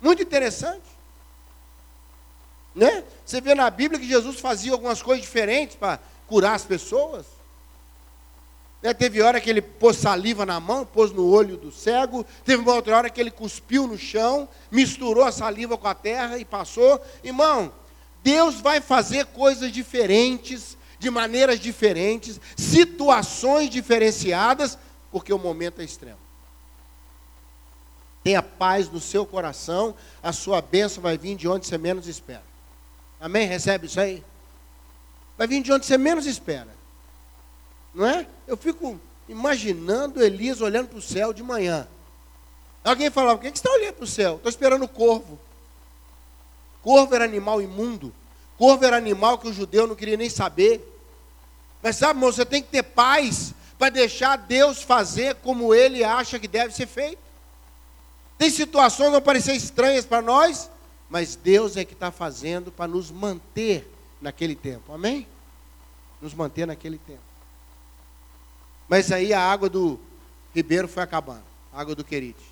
Muito 0.00 0.22
interessante. 0.22 0.93
Né? 2.74 3.04
Você 3.24 3.40
vê 3.40 3.54
na 3.54 3.70
Bíblia 3.70 4.00
que 4.00 4.08
Jesus 4.08 4.40
fazia 4.40 4.72
algumas 4.72 5.00
coisas 5.00 5.24
diferentes 5.24 5.76
para 5.76 6.00
curar 6.26 6.54
as 6.54 6.64
pessoas. 6.64 7.26
Né? 8.82 8.92
Teve 8.92 9.22
hora 9.22 9.40
que 9.40 9.48
ele 9.48 9.62
pôs 9.62 9.96
saliva 9.96 10.44
na 10.44 10.58
mão, 10.58 10.84
pôs 10.84 11.12
no 11.12 11.26
olho 11.26 11.56
do 11.56 11.70
cego. 11.70 12.24
Teve 12.44 12.62
uma 12.62 12.74
outra 12.74 12.96
hora 12.96 13.10
que 13.10 13.20
ele 13.20 13.30
cuspiu 13.30 13.86
no 13.86 13.96
chão, 13.96 14.48
misturou 14.70 15.24
a 15.24 15.32
saliva 15.32 15.78
com 15.78 15.86
a 15.86 15.94
terra 15.94 16.36
e 16.36 16.44
passou. 16.44 17.00
Irmão, 17.22 17.72
Deus 18.22 18.60
vai 18.60 18.80
fazer 18.80 19.26
coisas 19.26 19.70
diferentes, 19.70 20.76
de 20.98 21.10
maneiras 21.10 21.60
diferentes, 21.60 22.40
situações 22.56 23.70
diferenciadas, 23.70 24.78
porque 25.12 25.32
o 25.32 25.38
momento 25.38 25.80
é 25.80 25.84
extremo. 25.84 26.18
Tenha 28.22 28.42
paz 28.42 28.90
no 28.90 29.00
seu 29.00 29.26
coração, 29.26 29.94
a 30.22 30.32
sua 30.32 30.62
bênção 30.62 31.02
vai 31.02 31.18
vir 31.18 31.36
de 31.36 31.46
onde 31.46 31.66
você 31.66 31.76
menos 31.76 32.08
espera. 32.08 32.53
Amém? 33.24 33.46
Recebe 33.46 33.86
isso 33.86 33.98
aí? 33.98 34.22
Vai 35.38 35.46
vir 35.46 35.62
de 35.62 35.72
onde 35.72 35.86
você 35.86 35.96
menos 35.96 36.26
espera. 36.26 36.68
Não 37.94 38.04
é? 38.04 38.26
Eu 38.46 38.54
fico 38.54 39.00
imaginando 39.26 40.22
Elias 40.22 40.60
olhando 40.60 40.88
para 40.88 40.98
o 40.98 41.02
céu 41.02 41.32
de 41.32 41.42
manhã. 41.42 41.88
Alguém 42.84 43.08
falava, 43.08 43.38
por 43.38 43.44
que 43.44 43.48
você 43.48 43.54
está 43.54 43.70
olhando 43.70 43.94
para 43.94 44.04
o 44.04 44.06
céu? 44.06 44.36
Estou 44.36 44.50
esperando 44.50 44.82
o 44.82 44.88
corvo. 44.88 45.40
Corvo 46.82 47.14
era 47.14 47.24
animal 47.24 47.62
imundo. 47.62 48.12
Corvo 48.58 48.84
era 48.84 48.98
animal 48.98 49.38
que 49.38 49.48
o 49.48 49.54
judeu 49.54 49.86
não 49.86 49.94
queria 49.96 50.18
nem 50.18 50.28
saber. 50.28 50.86
Mas 51.82 51.96
sabe, 51.96 52.18
irmão, 52.18 52.30
você 52.30 52.44
tem 52.44 52.62
que 52.62 52.68
ter 52.68 52.82
paz 52.82 53.54
para 53.78 53.88
deixar 53.88 54.36
Deus 54.36 54.82
fazer 54.82 55.36
como 55.36 55.74
ele 55.74 56.04
acha 56.04 56.38
que 56.38 56.46
deve 56.46 56.74
ser 56.74 56.86
feito. 56.86 57.22
Tem 58.36 58.50
situações 58.50 59.06
que 59.06 59.12
vão 59.12 59.22
parecer 59.22 59.54
estranhas 59.54 60.04
para 60.04 60.20
nós, 60.20 60.68
mas 61.08 61.36
Deus 61.36 61.76
é 61.76 61.84
que 61.84 61.92
está 61.92 62.10
fazendo 62.10 62.72
para 62.72 62.88
nos 62.88 63.10
manter 63.10 63.90
naquele 64.20 64.54
tempo. 64.54 64.92
Amém? 64.92 65.26
Nos 66.20 66.34
manter 66.34 66.66
naquele 66.66 66.98
tempo. 66.98 67.20
Mas 68.88 69.12
aí 69.12 69.32
a 69.32 69.40
água 69.40 69.68
do 69.68 69.98
ribeiro 70.54 70.88
foi 70.88 71.02
acabando, 71.02 71.42
a 71.72 71.80
água 71.80 71.94
do 71.94 72.04
Querite. 72.04 72.44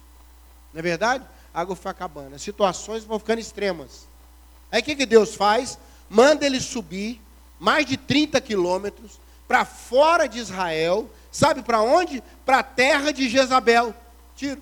Não 0.73 0.81
é 0.81 0.83
verdade? 0.83 1.25
A 1.53 1.61
água 1.61 1.77
foi 1.77 1.91
acabando. 1.91 2.35
As 2.35 2.43
situações 2.43 3.05
vão 3.05 3.19
ficando 3.19 3.39
extremas. 3.39 4.07
Aí 4.71 4.81
o 4.81 4.85
que, 4.85 4.97
que 4.97 5.07
Deus 5.07 5.35
faz? 5.35 5.79
Manda 6.09 6.47
ele 6.47 6.61
subir 6.61 7.21
mais 7.63 7.87
de 7.87 7.97
30 7.97 8.41
quilômetros, 8.41 9.21
para 9.47 9.65
fora 9.65 10.27
de 10.27 10.39
Israel, 10.39 11.09
sabe 11.31 11.63
para 11.63 11.81
onde? 11.81 12.23
Para 12.45 12.59
a 12.59 12.63
terra 12.63 13.13
de 13.13 13.29
Jezabel. 13.29 13.95
Tiro. 14.35 14.61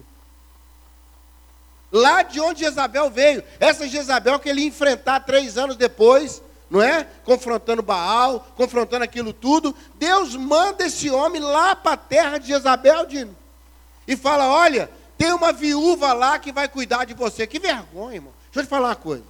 Lá 1.92 2.23
de 2.23 2.40
onde 2.40 2.61
Jezabel 2.61 3.11
veio. 3.11 3.42
Essa 3.59 3.88
Jezabel 3.88 4.38
que 4.38 4.49
ele 4.49 4.62
ia 4.62 4.68
enfrentar 4.68 5.20
três 5.20 5.59
anos 5.59 5.76
depois, 5.76 6.42
não 6.70 6.80
é? 6.80 7.06
Confrontando 7.25 7.82
Baal, 7.82 8.47
confrontando 8.56 9.04
aquilo 9.04 9.32
tudo. 9.32 9.75
Deus 9.97 10.37
manda 10.37 10.87
esse 10.87 11.11
homem 11.11 11.40
lá 11.40 11.75
para 11.75 11.92
a 11.92 11.97
terra 11.97 12.38
de 12.38 12.49
Jezabel, 12.49 13.06
Dino. 13.06 13.37
E 14.06 14.16
fala: 14.16 14.47
olha, 14.49 14.88
tem 15.18 15.32
uma 15.32 15.52
viúva 15.52 16.12
lá 16.12 16.38
que 16.38 16.52
vai 16.52 16.68
cuidar 16.68 17.04
de 17.04 17.14
você. 17.14 17.47
Que 17.47 17.59
vergonha, 17.59 18.16
irmão. 18.16 18.32
Deixa 18.47 18.61
eu 18.61 18.64
te 18.64 18.68
falar 18.70 18.88
uma 18.88 18.97
coisa. 18.97 19.25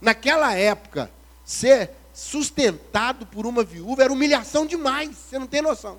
Naquela 0.00 0.54
época, 0.54 1.10
ser 1.44 1.90
sustentado 2.12 3.24
por 3.24 3.46
uma 3.46 3.62
viúva 3.62 4.02
era 4.02 4.12
humilhação 4.12 4.66
demais. 4.66 5.10
Você 5.10 5.38
não 5.38 5.46
tem 5.46 5.62
noção. 5.62 5.98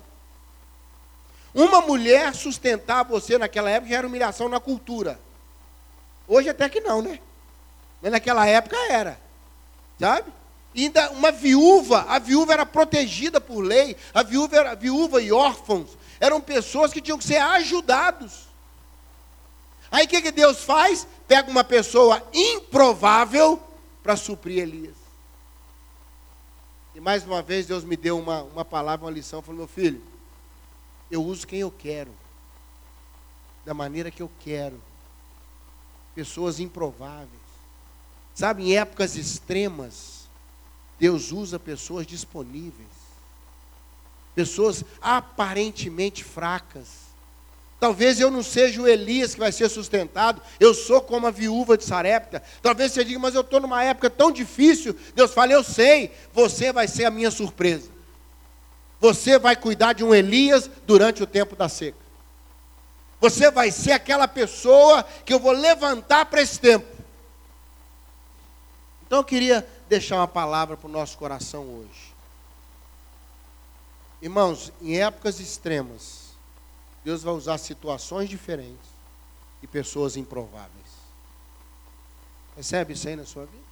Uma 1.54 1.80
mulher 1.80 2.34
sustentar 2.34 3.02
você 3.02 3.36
naquela 3.36 3.70
época 3.70 3.90
já 3.90 3.98
era 3.98 4.06
humilhação 4.06 4.48
na 4.48 4.60
cultura. 4.60 5.18
Hoje 6.26 6.48
até 6.48 6.68
que 6.68 6.80
não, 6.80 7.02
né? 7.02 7.18
Mas 8.00 8.12
naquela 8.12 8.46
época 8.46 8.76
era. 8.90 9.20
Sabe? 9.98 10.32
E 10.74 10.84
ainda 10.84 11.10
uma 11.10 11.30
viúva, 11.30 12.06
a 12.08 12.18
viúva 12.18 12.52
era 12.52 12.64
protegida 12.64 13.40
por 13.40 13.60
lei, 13.60 13.96
a 14.14 14.22
viúva, 14.22 14.56
era, 14.56 14.74
viúva 14.74 15.20
e 15.22 15.30
órfãos 15.30 16.02
eram 16.22 16.40
pessoas 16.40 16.92
que 16.92 17.00
tinham 17.00 17.18
que 17.18 17.24
ser 17.24 17.38
ajudados. 17.38 18.46
Aí 19.90 20.06
o 20.06 20.08
que, 20.08 20.22
que 20.22 20.30
Deus 20.30 20.62
faz? 20.62 21.04
Pega 21.26 21.50
uma 21.50 21.64
pessoa 21.64 22.22
improvável 22.32 23.60
para 24.04 24.14
suprir 24.14 24.62
Elias. 24.62 24.94
E 26.94 27.00
mais 27.00 27.24
uma 27.24 27.42
vez 27.42 27.66
Deus 27.66 27.82
me 27.82 27.96
deu 27.96 28.16
uma, 28.20 28.44
uma 28.44 28.64
palavra, 28.64 29.04
uma 29.04 29.10
lição, 29.10 29.42
falou, 29.42 29.58
meu 29.58 29.66
filho, 29.66 30.00
eu 31.10 31.24
uso 31.24 31.44
quem 31.44 31.58
eu 31.58 31.72
quero, 31.72 32.12
da 33.64 33.74
maneira 33.74 34.08
que 34.08 34.22
eu 34.22 34.30
quero. 34.38 34.80
Pessoas 36.14 36.60
improváveis. 36.60 37.42
Sabe, 38.34 38.64
em 38.64 38.76
épocas 38.76 39.16
extremas, 39.16 40.28
Deus 40.98 41.32
usa 41.32 41.58
pessoas 41.58 42.06
disponíveis. 42.06 42.88
Pessoas 44.34 44.84
aparentemente 45.00 46.24
fracas 46.24 47.02
Talvez 47.82 48.20
eu 48.20 48.30
não 48.30 48.44
seja 48.44 48.80
o 48.80 48.86
Elias 48.86 49.34
que 49.34 49.40
vai 49.40 49.50
ser 49.50 49.68
sustentado, 49.68 50.40
eu 50.60 50.72
sou 50.72 51.00
como 51.00 51.26
a 51.26 51.32
viúva 51.32 51.76
de 51.76 51.84
Sarepta. 51.84 52.40
Talvez 52.62 52.92
você 52.92 53.02
diga, 53.02 53.18
mas 53.18 53.34
eu 53.34 53.40
estou 53.40 53.58
numa 53.58 53.82
época 53.82 54.08
tão 54.08 54.30
difícil. 54.30 54.94
Deus 55.16 55.34
fala, 55.34 55.50
eu 55.50 55.64
sei, 55.64 56.12
você 56.32 56.72
vai 56.72 56.86
ser 56.86 57.06
a 57.06 57.10
minha 57.10 57.28
surpresa. 57.28 57.90
Você 59.00 59.36
vai 59.36 59.56
cuidar 59.56 59.94
de 59.94 60.04
um 60.04 60.14
Elias 60.14 60.70
durante 60.86 61.24
o 61.24 61.26
tempo 61.26 61.56
da 61.56 61.68
seca. 61.68 61.98
Você 63.22 63.52
vai 63.52 63.70
ser 63.70 63.92
aquela 63.92 64.26
pessoa 64.26 65.04
que 65.24 65.32
eu 65.32 65.38
vou 65.38 65.52
levantar 65.52 66.26
para 66.26 66.42
esse 66.42 66.58
tempo. 66.58 66.84
Então 69.06 69.20
eu 69.20 69.24
queria 69.24 69.64
deixar 69.88 70.16
uma 70.16 70.26
palavra 70.26 70.76
para 70.76 70.88
o 70.88 70.90
nosso 70.90 71.16
coração 71.16 71.62
hoje. 71.62 72.12
Irmãos, 74.20 74.72
em 74.82 75.00
épocas 75.00 75.38
extremas, 75.38 76.32
Deus 77.04 77.22
vai 77.22 77.32
usar 77.32 77.58
situações 77.58 78.28
diferentes 78.28 78.90
e 79.62 79.68
pessoas 79.68 80.16
improváveis. 80.16 80.72
Recebe 82.56 82.94
isso 82.94 83.06
aí 83.06 83.14
na 83.14 83.24
sua 83.24 83.46
vida? 83.46 83.62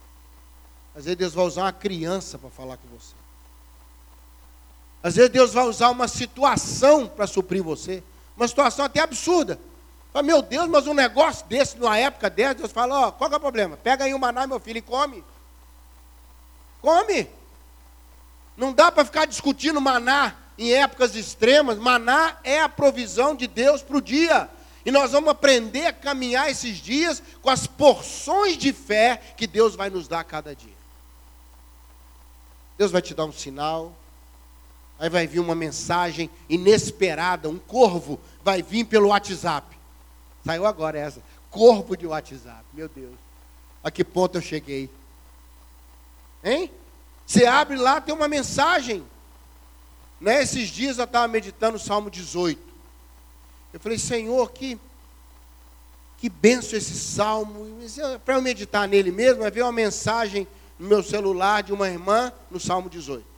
Às 0.94 1.06
vezes 1.06 1.18
Deus 1.18 1.34
vai 1.34 1.44
usar 1.44 1.62
uma 1.62 1.72
criança 1.72 2.38
para 2.38 2.50
falar 2.50 2.76
com 2.76 2.86
você. 2.86 3.16
Às 5.02 5.16
vezes 5.16 5.32
Deus 5.32 5.52
vai 5.52 5.64
usar 5.64 5.90
uma 5.90 6.06
situação 6.06 7.08
para 7.08 7.26
suprir 7.26 7.64
você. 7.64 8.00
Uma 8.40 8.48
situação 8.48 8.86
até 8.86 9.00
absurda. 9.00 9.60
Fala, 10.14 10.22
meu 10.22 10.40
Deus, 10.40 10.66
mas 10.66 10.86
um 10.86 10.94
negócio 10.94 11.44
desse, 11.44 11.76
numa 11.76 11.98
época 11.98 12.30
dessa, 12.30 12.54
Deus 12.54 12.72
fala, 12.72 12.98
ó, 12.98 13.08
oh, 13.08 13.12
qual 13.12 13.30
é 13.30 13.36
o 13.36 13.40
problema? 13.40 13.76
Pega 13.76 14.04
aí 14.04 14.14
o 14.14 14.18
maná, 14.18 14.46
meu 14.46 14.58
filho, 14.58 14.78
e 14.78 14.82
come. 14.82 15.22
Come. 16.80 17.28
Não 18.56 18.72
dá 18.72 18.90
para 18.90 19.04
ficar 19.04 19.26
discutindo 19.26 19.78
maná 19.78 20.34
em 20.56 20.72
épocas 20.72 21.14
extremas, 21.14 21.76
maná 21.76 22.38
é 22.42 22.62
a 22.62 22.68
provisão 22.68 23.36
de 23.36 23.46
Deus 23.46 23.82
para 23.82 23.98
o 23.98 24.00
dia. 24.00 24.48
E 24.86 24.90
nós 24.90 25.12
vamos 25.12 25.28
aprender 25.28 25.84
a 25.84 25.92
caminhar 25.92 26.50
esses 26.50 26.78
dias 26.78 27.22
com 27.42 27.50
as 27.50 27.66
porções 27.66 28.56
de 28.56 28.72
fé 28.72 29.20
que 29.36 29.46
Deus 29.46 29.76
vai 29.76 29.90
nos 29.90 30.08
dar 30.08 30.20
a 30.20 30.24
cada 30.24 30.56
dia. 30.56 30.80
Deus 32.78 32.90
vai 32.90 33.02
te 33.02 33.12
dar 33.12 33.26
um 33.26 33.32
sinal, 33.32 33.94
aí 35.00 35.08
vai 35.08 35.26
vir 35.26 35.40
uma 35.40 35.54
mensagem 35.54 36.28
inesperada, 36.46 37.48
um 37.48 37.58
corvo 37.58 38.20
vai 38.44 38.62
vir 38.62 38.84
pelo 38.84 39.08
WhatsApp. 39.08 39.74
Saiu 40.44 40.66
agora 40.66 40.98
essa, 40.98 41.22
corvo 41.50 41.96
de 41.96 42.06
WhatsApp, 42.06 42.64
meu 42.74 42.86
Deus. 42.86 43.14
A 43.82 43.90
que 43.90 44.04
ponto 44.04 44.36
eu 44.36 44.42
cheguei? 44.42 44.90
Hein? 46.44 46.70
Você 47.26 47.46
abre 47.46 47.76
lá, 47.76 47.98
tem 47.98 48.14
uma 48.14 48.28
mensagem. 48.28 49.02
Nesses 50.20 50.68
dias 50.68 50.98
eu 50.98 51.04
estava 51.04 51.26
meditando 51.26 51.76
o 51.76 51.80
Salmo 51.80 52.10
18. 52.10 52.60
Eu 53.72 53.80
falei, 53.80 53.98
Senhor, 53.98 54.52
que, 54.52 54.78
que 56.18 56.28
benção 56.28 56.78
esse 56.78 56.94
salmo. 56.94 57.66
Para 58.22 58.34
eu 58.34 58.42
meditar 58.42 58.86
nele 58.86 59.10
mesmo, 59.10 59.40
vai 59.40 59.50
ver 59.50 59.62
uma 59.62 59.72
mensagem 59.72 60.46
no 60.78 60.86
meu 60.86 61.02
celular 61.02 61.62
de 61.62 61.72
uma 61.72 61.88
irmã 61.88 62.30
no 62.50 62.60
Salmo 62.60 62.90
18. 62.90 63.29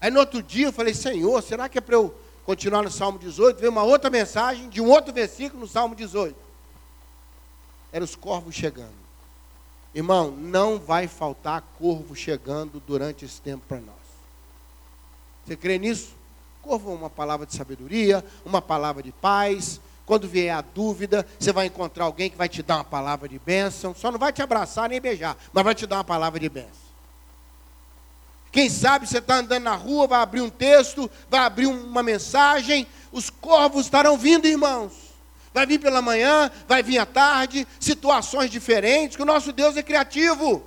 Aí 0.00 0.10
no 0.10 0.20
outro 0.20 0.42
dia 0.42 0.66
eu 0.66 0.72
falei, 0.72 0.94
Senhor, 0.94 1.42
será 1.42 1.68
que 1.68 1.78
é 1.78 1.80
para 1.80 1.94
eu 1.94 2.14
continuar 2.44 2.82
no 2.82 2.90
Salmo 2.90 3.18
18? 3.18 3.58
Veio 3.58 3.72
uma 3.72 3.82
outra 3.82 4.10
mensagem 4.10 4.68
de 4.68 4.80
um 4.80 4.88
outro 4.88 5.12
versículo 5.12 5.62
no 5.62 5.68
Salmo 5.68 5.94
18. 5.94 6.36
Eram 7.92 8.04
os 8.04 8.14
corvos 8.14 8.54
chegando. 8.54 9.06
Irmão, 9.94 10.30
não 10.30 10.78
vai 10.78 11.08
faltar 11.08 11.62
corvo 11.78 12.14
chegando 12.14 12.82
durante 12.86 13.24
esse 13.24 13.40
tempo 13.40 13.64
para 13.66 13.80
nós. 13.80 13.96
Você 15.46 15.56
crê 15.56 15.78
nisso? 15.78 16.14
Corvo 16.60 16.92
uma 16.92 17.08
palavra 17.08 17.46
de 17.46 17.54
sabedoria, 17.54 18.22
uma 18.44 18.60
palavra 18.60 19.02
de 19.02 19.12
paz. 19.12 19.80
Quando 20.04 20.28
vier 20.28 20.54
a 20.54 20.60
dúvida, 20.60 21.26
você 21.38 21.50
vai 21.52 21.66
encontrar 21.66 22.04
alguém 22.04 22.28
que 22.28 22.36
vai 22.36 22.48
te 22.48 22.62
dar 22.62 22.76
uma 22.76 22.84
palavra 22.84 23.28
de 23.28 23.38
bênção. 23.38 23.94
Só 23.94 24.12
não 24.12 24.18
vai 24.18 24.32
te 24.32 24.42
abraçar 24.42 24.88
nem 24.88 25.00
beijar, 25.00 25.36
mas 25.52 25.64
vai 25.64 25.74
te 25.74 25.86
dar 25.86 25.96
uma 25.96 26.04
palavra 26.04 26.38
de 26.38 26.48
bênção. 26.48 26.85
Quem 28.56 28.70
sabe 28.70 29.06
você 29.06 29.18
está 29.18 29.36
andando 29.36 29.64
na 29.64 29.74
rua, 29.74 30.06
vai 30.06 30.22
abrir 30.22 30.40
um 30.40 30.48
texto, 30.48 31.10
vai 31.28 31.40
abrir 31.40 31.66
uma 31.66 32.02
mensagem. 32.02 32.86
Os 33.12 33.28
corvos 33.28 33.84
estarão 33.84 34.16
vindo, 34.16 34.46
irmãos. 34.46 34.94
Vai 35.52 35.66
vir 35.66 35.78
pela 35.78 36.00
manhã, 36.00 36.50
vai 36.66 36.82
vir 36.82 36.96
à 36.96 37.04
tarde, 37.04 37.68
situações 37.78 38.50
diferentes, 38.50 39.14
que 39.14 39.22
o 39.22 39.26
nosso 39.26 39.52
Deus 39.52 39.76
é 39.76 39.82
criativo. 39.82 40.62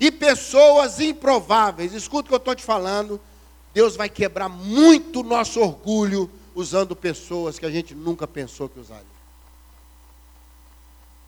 E 0.00 0.10
pessoas 0.10 0.98
improváveis. 0.98 1.92
Escuta 1.92 2.26
o 2.26 2.28
que 2.30 2.34
eu 2.34 2.38
estou 2.38 2.56
te 2.56 2.64
falando 2.64 3.20
Deus 3.72 3.94
vai 3.94 4.08
quebrar 4.08 4.48
muito 4.48 5.22
nosso 5.22 5.60
orgulho 5.60 6.28
usando 6.56 6.96
pessoas 6.96 7.56
que 7.56 7.64
a 7.64 7.70
gente 7.70 7.94
nunca 7.94 8.26
pensou 8.26 8.68
que 8.68 8.80
usaria. 8.80 9.06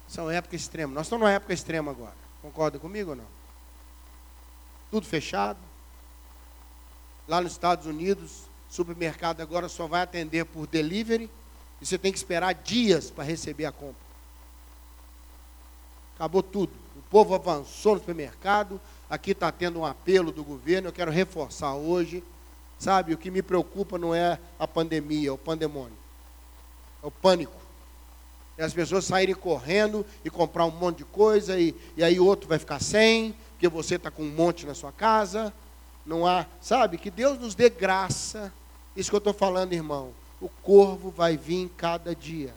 São 0.09 0.29
épocas 0.29 0.61
extremas. 0.61 0.93
Nós 0.93 1.07
estamos 1.07 1.23
numa 1.23 1.33
época 1.33 1.55
extrema 1.55 1.93
agora. 1.93 2.17
Concorda 2.43 2.81
comigo 2.81 3.11
ou 3.11 3.17
não? 3.17 3.25
Tudo 4.91 5.07
fechado. 5.07 5.59
Lá 7.27 7.41
nos 7.41 7.53
Estados 7.53 7.87
Unidos, 7.87 8.43
supermercado 8.69 9.41
agora 9.41 9.69
só 9.69 9.87
vai 9.87 10.03
atender 10.03 10.45
por 10.45 10.67
delivery 10.67 11.31
e 11.81 11.87
você 11.87 11.97
tem 11.97 12.13
que 12.13 12.19
esperar 12.19 12.55
dias 12.55 13.11
para 13.11 13.25
receber 13.25 13.67
a 13.67 13.73
compra. 13.73 14.05
Acabou 16.15 16.43
tudo. 16.43 16.73
O 16.97 17.03
povo 17.11 17.35
avançou 17.35 17.95
no 17.95 18.01
supermercado. 18.01 18.81
Aqui 19.11 19.33
está 19.33 19.51
tendo 19.51 19.81
um 19.81 19.85
apelo 19.85 20.31
do 20.31 20.45
governo. 20.45 20.89
Eu 20.89 20.93
quero 20.93 21.11
reforçar 21.11 21.75
hoje 21.75 22.23
Sabe, 22.79 23.15
o 23.15 23.19
que 23.19 23.31
me 23.31 23.43
preocupa 23.43 23.97
não 23.99 24.15
é 24.15 24.39
a 24.59 24.67
pandemia, 24.67 25.29
é 25.29 25.33
o 25.33 25.39
pandemônio. 25.39 25.97
É 27.03 27.07
o 27.07 27.11
pânico. 27.11 27.57
É 28.57 28.65
as 28.65 28.75
pessoas 28.75 29.05
saírem 29.05 29.35
correndo 29.35 30.05
e 30.25 30.31
comprar 30.31 30.67
um 30.67 30.71
monte 30.71 30.99
de 30.99 31.05
coisa 31.05 31.59
e, 31.59 31.75
e 31.97 32.05
aí 32.05 32.21
outro 32.21 32.49
vai 32.49 32.59
ficar 32.59 32.81
sem, 32.81 33.35
porque 33.53 33.69
você 33.69 33.97
está 33.97 34.11
com 34.11 34.23
um 34.23 34.31
monte 34.31 34.67
na 34.67 34.75
sua 34.75 34.93
casa. 34.93 35.53
Não 36.05 36.27
há, 36.27 36.47
sabe, 36.61 36.99
que 36.99 37.11
Deus 37.11 37.39
nos 37.39 37.55
dê 37.55 37.71
graça. 37.71 38.53
Isso 38.97 39.11
que 39.11 39.17
eu 39.17 39.19
estou 39.19 39.33
falando, 39.33 39.73
irmão. 39.73 40.13
O 40.41 40.49
corvo 40.49 41.11
vai 41.11 41.37
vir 41.37 41.71
cada 41.77 42.15
dia. 42.15 42.55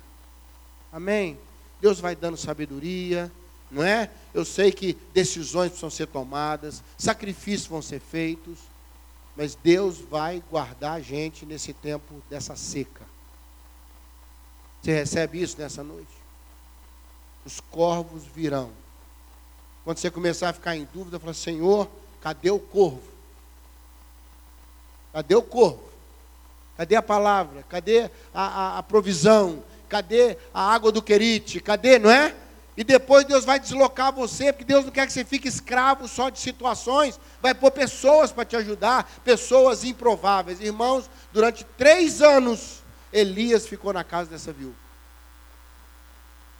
Amém? 0.92 1.38
Deus 1.80 2.00
vai 2.00 2.16
dando 2.16 2.36
sabedoria, 2.38 3.32
não 3.70 3.84
é? 3.84 4.10
Eu 4.34 4.44
sei 4.44 4.72
que 4.72 4.94
decisões 5.13 5.70
precisam 5.70 5.89
ser 5.89 6.08
tomadas, 6.08 6.84
sacrifícios 6.98 7.68
vão 7.68 7.82
ser 7.82 8.00
feitos. 8.00 8.60
Mas 9.36 9.54
Deus 9.54 10.00
vai 10.00 10.44
guardar 10.50 10.94
a 10.94 11.00
gente 11.00 11.46
nesse 11.46 11.72
tempo 11.72 12.24
dessa 12.27 12.56
seca. 12.56 13.06
Você 14.82 14.92
recebe 14.92 15.39
isso 15.39 15.60
nessa 15.60 15.84
noite? 15.84 16.10
Os 17.46 17.60
corvos 17.60 18.24
virão. 18.25 18.72
Quando 19.84 20.00
você 20.00 20.10
começar 20.10 20.50
a 20.50 20.54
ficar 20.54 20.75
em 20.75 20.88
dúvida, 20.92 21.20
fala: 21.20 21.36
Senhor, 21.36 21.88
cadê 22.20 22.50
o 22.50 22.60
corvo? 22.60 23.17
Cadê 25.18 25.34
o 25.34 25.42
corvo? 25.42 25.82
Cadê 26.78 26.96
a 26.96 27.02
palavra? 27.02 27.64
Cadê 27.68 28.04
a, 28.32 28.46
a, 28.46 28.78
a 28.78 28.84
provisão? 28.84 29.64
Cadê 29.90 30.38
a 30.54 30.72
água 30.72 30.92
do 30.92 31.02
querite? 31.02 31.60
Cadê, 31.60 31.98
não 31.98 32.12
é? 32.12 32.36
E 32.78 32.84
depois 32.84 33.26
Deus 33.26 33.44
vai 33.44 33.60
deslocar 33.60 34.14
você, 34.14 34.54
porque 34.54 34.64
Deus 34.64 34.86
não 34.86 34.92
quer 34.92 35.08
que 35.08 35.14
você 35.14 35.26
fique 35.26 35.48
escravo 35.48 36.08
só 36.08 36.30
de 36.30 36.40
situações, 36.40 37.20
vai 37.42 37.56
pôr 37.56 37.72
pessoas 37.72 38.32
para 38.32 38.46
te 38.46 38.56
ajudar, 38.58 39.10
pessoas 39.26 39.84
improváveis. 39.84 40.62
Irmãos, 40.62 41.10
durante 41.34 41.66
três 41.76 42.22
anos, 42.22 42.84
Elias 43.12 43.66
ficou 43.66 43.92
na 43.92 44.04
casa 44.04 44.30
dessa 44.30 44.54
viúva. 44.54 44.78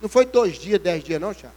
Não 0.02 0.10
foi 0.10 0.26
dois 0.26 0.58
dias, 0.58 0.82
dez 0.82 1.04
dias, 1.04 1.22
não, 1.22 1.32
Tiago? 1.32 1.54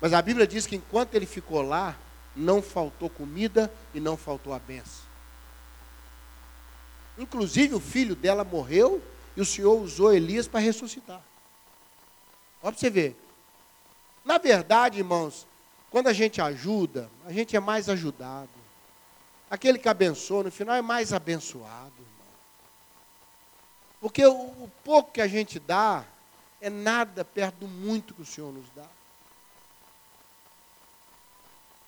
Mas 0.00 0.12
a 0.12 0.20
Bíblia 0.20 0.44
diz 0.44 0.66
que 0.66 0.74
enquanto 0.74 1.14
ele 1.14 1.24
ficou 1.24 1.62
lá, 1.62 1.94
não 2.34 2.60
faltou 2.60 3.08
comida 3.08 3.72
e 3.92 4.00
não 4.00 4.16
faltou 4.16 4.52
a 4.52 4.58
benção. 4.58 5.04
Inclusive 7.16 7.74
o 7.74 7.80
filho 7.80 8.16
dela 8.16 8.44
morreu 8.44 9.02
e 9.36 9.40
o 9.40 9.44
Senhor 9.44 9.80
usou 9.80 10.12
Elias 10.12 10.48
para 10.48 10.60
ressuscitar. 10.60 11.22
Olha 12.62 12.72
para 12.72 12.80
você 12.80 12.90
ver. 12.90 13.16
Na 14.24 14.38
verdade, 14.38 14.98
irmãos, 14.98 15.46
quando 15.90 16.08
a 16.08 16.12
gente 16.12 16.40
ajuda, 16.40 17.08
a 17.26 17.32
gente 17.32 17.54
é 17.54 17.60
mais 17.60 17.88
ajudado. 17.88 18.48
Aquele 19.50 19.78
que 19.78 19.88
abençoa, 19.88 20.44
no 20.44 20.50
final, 20.50 20.74
é 20.74 20.82
mais 20.82 21.12
abençoado. 21.12 21.92
Irmão. 21.98 22.32
Porque 24.00 24.26
o, 24.26 24.34
o 24.34 24.70
pouco 24.82 25.12
que 25.12 25.20
a 25.20 25.28
gente 25.28 25.60
dá 25.60 26.04
é 26.60 26.70
nada 26.70 27.24
perto 27.24 27.58
do 27.58 27.68
muito 27.68 28.14
que 28.14 28.22
o 28.22 28.26
Senhor 28.26 28.52
nos 28.52 28.66
dá. 28.74 28.86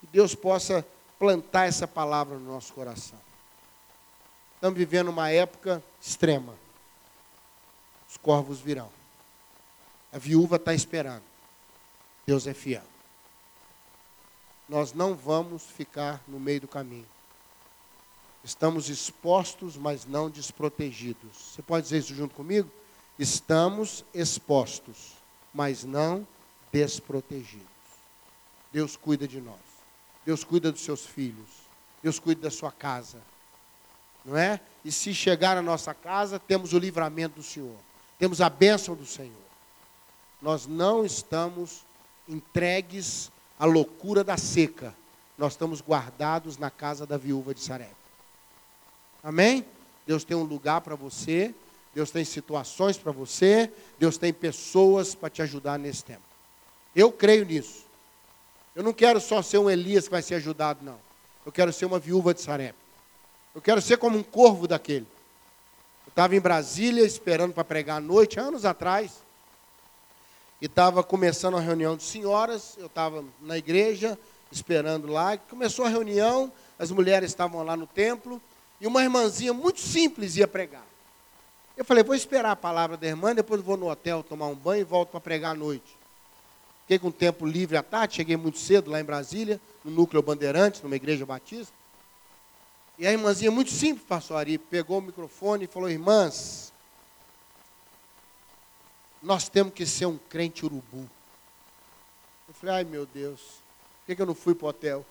Que 0.07 0.13
Deus 0.13 0.33
possa 0.33 0.85
plantar 1.19 1.67
essa 1.67 1.87
palavra 1.87 2.37
no 2.37 2.53
nosso 2.53 2.73
coração. 2.73 3.19
Estamos 4.55 4.77
vivendo 4.77 5.09
uma 5.09 5.29
época 5.29 5.83
extrema. 6.01 6.55
Os 8.09 8.17
corvos 8.17 8.59
virão. 8.59 8.89
A 10.11 10.17
viúva 10.17 10.55
está 10.55 10.73
esperando. 10.73 11.23
Deus 12.25 12.47
é 12.47 12.53
fiel. 12.53 12.83
Nós 14.67 14.93
não 14.93 15.15
vamos 15.15 15.63
ficar 15.63 16.21
no 16.27 16.39
meio 16.39 16.61
do 16.61 16.67
caminho. 16.67 17.07
Estamos 18.43 18.89
expostos, 18.89 19.77
mas 19.77 20.05
não 20.05 20.29
desprotegidos. 20.29 21.37
Você 21.37 21.61
pode 21.61 21.83
dizer 21.83 21.99
isso 21.99 22.15
junto 22.15 22.33
comigo? 22.33 22.69
Estamos 23.19 24.05
expostos, 24.13 25.13
mas 25.53 25.83
não 25.83 26.25
desprotegidos. 26.71 27.67
Deus 28.71 28.95
cuida 28.95 29.27
de 29.27 29.41
nós. 29.41 29.66
Deus 30.27 30.43
cuida 30.43 30.71
dos 30.71 30.81
seus 30.81 31.07
filhos. 31.07 31.49
Deus 32.03 32.19
cuida 32.19 32.41
da 32.41 32.51
sua 32.51 32.71
casa. 32.71 33.17
Não 34.23 34.37
é? 34.37 34.59
E 34.85 34.91
se 34.91 35.11
chegar 35.11 35.57
à 35.57 35.61
nossa 35.63 35.91
casa, 35.91 36.37
temos 36.37 36.73
o 36.73 36.77
livramento 36.77 37.37
do 37.37 37.43
Senhor. 37.43 37.75
Temos 38.19 38.41
a 38.41 38.49
bênção 38.49 38.93
do 38.93 39.07
Senhor 39.07 39.47
nós 40.41 40.67
não 40.67 41.05
estamos 41.05 41.85
entregues 42.27 43.31
à 43.57 43.65
loucura 43.65 44.23
da 44.23 44.37
seca. 44.37 44.93
Nós 45.37 45.53
estamos 45.53 45.81
guardados 45.81 46.57
na 46.57 46.69
casa 46.69 47.05
da 47.05 47.17
viúva 47.17 47.53
de 47.53 47.61
Sarep. 47.61 47.95
Amém? 49.23 49.65
Deus 50.05 50.23
tem 50.23 50.37
um 50.37 50.43
lugar 50.43 50.81
para 50.81 50.95
você, 50.95 51.53
Deus 51.93 52.11
tem 52.11 52.23
situações 52.23 52.97
para 52.97 53.11
você, 53.11 53.71
Deus 53.99 54.17
tem 54.17 54.31
pessoas 54.31 55.15
para 55.15 55.29
te 55.29 55.41
ajudar 55.41 55.77
nesse 55.77 56.03
tempo. 56.03 56.21
Eu 56.95 57.11
creio 57.11 57.45
nisso. 57.45 57.85
Eu 58.77 58.83
não 58.83 58.93
quero 58.93 59.19
só 59.19 59.41
ser 59.41 59.57
um 59.57 59.67
Elias 59.67 60.05
que 60.05 60.11
vai 60.11 60.21
ser 60.21 60.35
ajudado, 60.35 60.85
não. 60.85 60.99
Eu 61.43 61.51
quero 61.51 61.73
ser 61.73 61.85
uma 61.85 61.97
viúva 61.97 62.31
de 62.31 62.41
Sarep. 62.41 62.75
Eu 63.55 63.59
quero 63.59 63.81
ser 63.81 63.97
como 63.97 64.19
um 64.19 64.21
corvo 64.21 64.67
daquele. 64.67 65.07
Eu 66.05 66.09
estava 66.09 66.35
em 66.35 66.39
Brasília 66.39 67.03
esperando 67.03 67.53
para 67.53 67.63
pregar 67.63 67.97
à 67.97 67.99
noite, 67.99 68.39
anos 68.39 68.65
atrás 68.65 69.25
e 70.61 70.67
estava 70.67 71.03
começando 71.03 71.57
a 71.57 71.59
reunião 71.59 71.97
de 71.97 72.03
senhoras, 72.03 72.75
eu 72.77 72.85
estava 72.85 73.25
na 73.41 73.57
igreja, 73.57 74.15
esperando 74.51 75.07
lá, 75.07 75.37
começou 75.37 75.85
a 75.85 75.89
reunião, 75.89 76.51
as 76.77 76.91
mulheres 76.91 77.31
estavam 77.31 77.63
lá 77.63 77.75
no 77.75 77.87
templo, 77.87 78.39
e 78.79 78.85
uma 78.85 79.01
irmãzinha 79.01 79.53
muito 79.53 79.79
simples 79.79 80.35
ia 80.35 80.47
pregar. 80.47 80.85
Eu 81.75 81.83
falei, 81.83 82.03
vou 82.03 82.13
esperar 82.13 82.51
a 82.51 82.55
palavra 82.55 82.95
da 82.95 83.07
irmã, 83.07 83.33
depois 83.33 83.59
vou 83.59 83.75
no 83.75 83.89
hotel 83.89 84.21
tomar 84.21 84.47
um 84.47 84.55
banho 84.55 84.81
e 84.81 84.83
volto 84.83 85.09
para 85.09 85.19
pregar 85.19 85.51
à 85.51 85.55
noite. 85.55 85.96
Fiquei 86.87 86.99
com 86.99 87.11
tempo 87.11 87.45
livre 87.45 87.75
à 87.75 87.83
tarde, 87.83 88.15
cheguei 88.15 88.37
muito 88.37 88.57
cedo 88.57 88.89
lá 88.89 89.01
em 89.01 89.03
Brasília, 89.03 89.59
no 89.83 89.91
Núcleo 89.91 90.23
Bandeirante, 90.23 90.81
numa 90.81 90.95
igreja 90.95 91.25
batista. 91.25 91.73
E 92.97 93.05
a 93.05 93.11
irmãzinha, 93.11 93.51
muito 93.51 93.71
simples, 93.71 94.07
pastor 94.07 94.37
Ari, 94.37 94.57
pegou 94.57 94.99
o 94.99 95.01
microfone 95.01 95.65
e 95.65 95.67
falou, 95.67 95.89
irmãs, 95.89 96.71
nós 99.21 99.49
temos 99.49 99.73
que 99.73 99.85
ser 99.85 100.05
um 100.05 100.17
crente 100.17 100.65
urubu. 100.65 101.09
Eu 102.47 102.53
falei, 102.53 102.75
ai 102.75 102.83
meu 102.85 103.05
Deus, 103.05 103.41
por 104.05 104.15
que 104.15 104.21
eu 104.21 104.25
não 104.25 104.33
fui 104.33 104.55
para 104.55 104.67
o 104.67 104.69
hotel? 104.69 105.05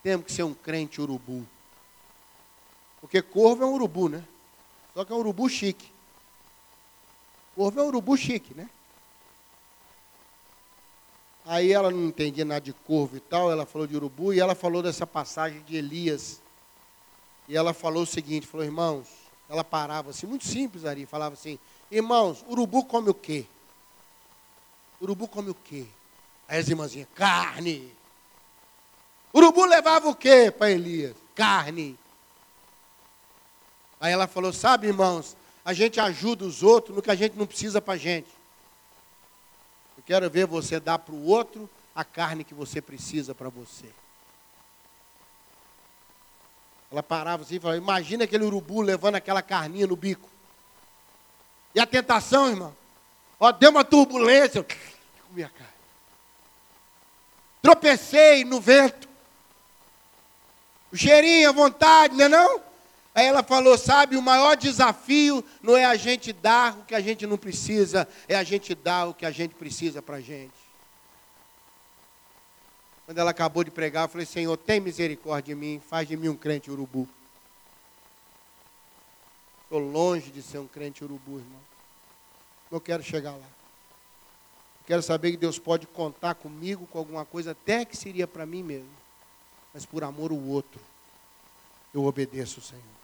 Temos 0.00 0.26
que 0.26 0.32
ser 0.32 0.44
um 0.44 0.54
crente 0.54 1.00
urubu. 1.00 1.44
Porque 3.00 3.20
corvo 3.20 3.64
é 3.64 3.66
um 3.66 3.72
urubu, 3.72 4.08
né? 4.08 4.24
Só 4.94 5.04
que 5.04 5.10
é 5.12 5.16
um 5.16 5.18
urubu 5.18 5.48
chique. 5.48 5.90
Corvo 7.56 7.80
é 7.80 7.82
um 7.82 7.88
urubu 7.88 8.16
chique, 8.16 8.54
né? 8.54 8.70
Aí 11.44 11.72
ela 11.72 11.90
não 11.90 12.06
entendia 12.06 12.44
nada 12.44 12.60
de 12.60 12.72
corvo 12.72 13.16
e 13.16 13.20
tal, 13.20 13.50
ela 13.50 13.64
falou 13.64 13.86
de 13.86 13.96
urubu 13.96 14.32
e 14.32 14.40
ela 14.40 14.54
falou 14.54 14.82
dessa 14.82 15.06
passagem 15.06 15.62
de 15.62 15.76
Elias. 15.76 16.40
E 17.48 17.56
ela 17.56 17.72
falou 17.72 18.02
o 18.02 18.06
seguinte, 18.06 18.46
falou, 18.46 18.64
irmãos, 18.64 19.08
ela 19.48 19.64
parava 19.64 20.10
assim, 20.10 20.26
muito 20.26 20.46
simples 20.46 20.84
ali, 20.84 21.06
falava 21.06 21.34
assim, 21.34 21.58
irmãos, 21.90 22.44
urubu 22.48 22.84
come 22.84 23.10
o 23.10 23.14
quê? 23.14 23.46
Urubu 25.00 25.26
come 25.26 25.50
o 25.50 25.54
quê? 25.54 25.86
Aí 26.46 26.58
as 26.58 26.68
irmãzinhas, 26.68 27.08
carne. 27.14 27.92
Urubu 29.34 29.64
levava 29.64 30.08
o 30.08 30.14
quê 30.14 30.50
para 30.50 30.70
Elias? 30.70 31.16
Carne. 31.34 31.98
Aí 34.00 34.12
ela 34.12 34.26
falou, 34.26 34.52
sabe, 34.52 34.86
irmãos, 34.86 35.36
a 35.64 35.72
gente 35.72 36.00
ajuda 36.00 36.44
os 36.44 36.62
outros 36.62 36.94
no 36.94 37.02
que 37.02 37.10
a 37.10 37.14
gente 37.14 37.36
não 37.36 37.46
precisa 37.46 37.80
para 37.80 37.94
a 37.94 37.98
gente. 37.98 38.28
Quero 40.10 40.28
ver 40.28 40.44
você 40.44 40.80
dar 40.80 40.98
para 40.98 41.14
o 41.14 41.24
outro 41.24 41.70
a 41.94 42.02
carne 42.02 42.42
que 42.42 42.52
você 42.52 42.82
precisa 42.82 43.32
para 43.32 43.48
você. 43.48 43.86
Ela 46.90 47.00
parava 47.00 47.44
assim 47.44 47.54
e 47.54 47.60
falava: 47.60 47.78
Imagina 47.78 48.24
aquele 48.24 48.42
urubu 48.42 48.80
levando 48.80 49.14
aquela 49.14 49.40
carninha 49.40 49.86
no 49.86 49.94
bico. 49.94 50.28
E 51.76 51.78
a 51.78 51.86
tentação, 51.86 52.48
irmão? 52.48 52.76
Ó, 53.38 53.52
deu 53.52 53.70
uma 53.70 53.84
turbulência. 53.84 54.66
Comi 55.28 55.44
a 55.44 55.48
carne. 55.48 55.72
Tropecei 57.62 58.44
no 58.44 58.60
vento. 58.60 59.08
O 60.90 60.96
cheirinho, 60.96 61.50
a 61.50 61.52
vontade, 61.52 62.16
não 62.16 62.24
é 62.24 62.28
não? 62.28 62.60
Aí 63.14 63.26
ela 63.26 63.42
falou, 63.42 63.76
sabe, 63.76 64.16
o 64.16 64.22
maior 64.22 64.56
desafio 64.56 65.44
não 65.62 65.76
é 65.76 65.84
a 65.84 65.96
gente 65.96 66.32
dar 66.32 66.78
o 66.78 66.84
que 66.84 66.94
a 66.94 67.00
gente 67.00 67.26
não 67.26 67.36
precisa, 67.36 68.06
é 68.28 68.36
a 68.36 68.44
gente 68.44 68.74
dar 68.74 69.08
o 69.08 69.14
que 69.14 69.26
a 69.26 69.30
gente 69.30 69.54
precisa 69.54 70.00
para 70.00 70.16
a 70.16 70.20
gente. 70.20 70.54
Quando 73.04 73.18
ela 73.18 73.32
acabou 73.32 73.64
de 73.64 73.72
pregar, 73.72 74.04
eu 74.04 74.08
falei, 74.08 74.24
Senhor, 74.24 74.56
tem 74.56 74.78
misericórdia 74.78 75.52
de 75.54 75.60
mim, 75.60 75.80
faz 75.80 76.06
de 76.06 76.16
mim 76.16 76.28
um 76.28 76.36
crente 76.36 76.70
urubu. 76.70 77.08
Estou 79.64 79.80
longe 79.80 80.30
de 80.30 80.40
ser 80.40 80.58
um 80.58 80.68
crente 80.68 81.02
urubu, 81.02 81.38
irmão. 81.38 81.60
Não 82.70 82.78
quero 82.78 83.02
chegar 83.02 83.32
lá. 83.32 83.48
quero 84.86 85.02
saber 85.02 85.32
que 85.32 85.36
Deus 85.36 85.58
pode 85.58 85.88
contar 85.88 86.36
comigo 86.36 86.86
com 86.86 86.98
alguma 86.98 87.24
coisa, 87.24 87.50
até 87.50 87.84
que 87.84 87.96
seria 87.96 88.28
para 88.28 88.46
mim 88.46 88.62
mesmo. 88.62 88.90
Mas 89.74 89.84
por 89.84 90.04
amor 90.04 90.30
ao 90.30 90.38
outro, 90.38 90.80
eu 91.92 92.04
obedeço 92.04 92.60
o 92.60 92.62
Senhor. 92.62 92.99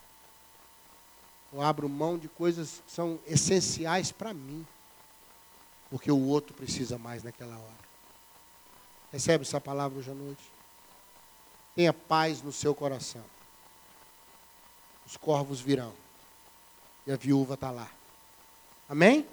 Eu 1.51 1.61
abro 1.61 1.87
mão 1.87 2.17
de 2.17 2.27
coisas 2.27 2.81
que 2.85 2.91
são 2.91 3.19
essenciais 3.25 4.11
para 4.11 4.33
mim. 4.33 4.65
Porque 5.89 6.11
o 6.11 6.27
outro 6.27 6.53
precisa 6.53 6.97
mais 6.97 7.23
naquela 7.23 7.57
hora. 7.57 7.87
Recebe 9.11 9.43
essa 9.43 9.61
palavra 9.61 9.97
hoje 9.97 10.11
à 10.11 10.13
noite. 10.13 10.43
Tenha 11.75 11.93
paz 11.93 12.41
no 12.41 12.51
seu 12.51 12.75
coração. 12.75 13.23
Os 15.05 15.15
corvos 15.15 15.61
virão. 15.61 15.93
E 17.05 17.11
a 17.11 17.15
viúva 17.15 17.53
está 17.53 17.71
lá. 17.71 17.89
Amém? 18.89 19.25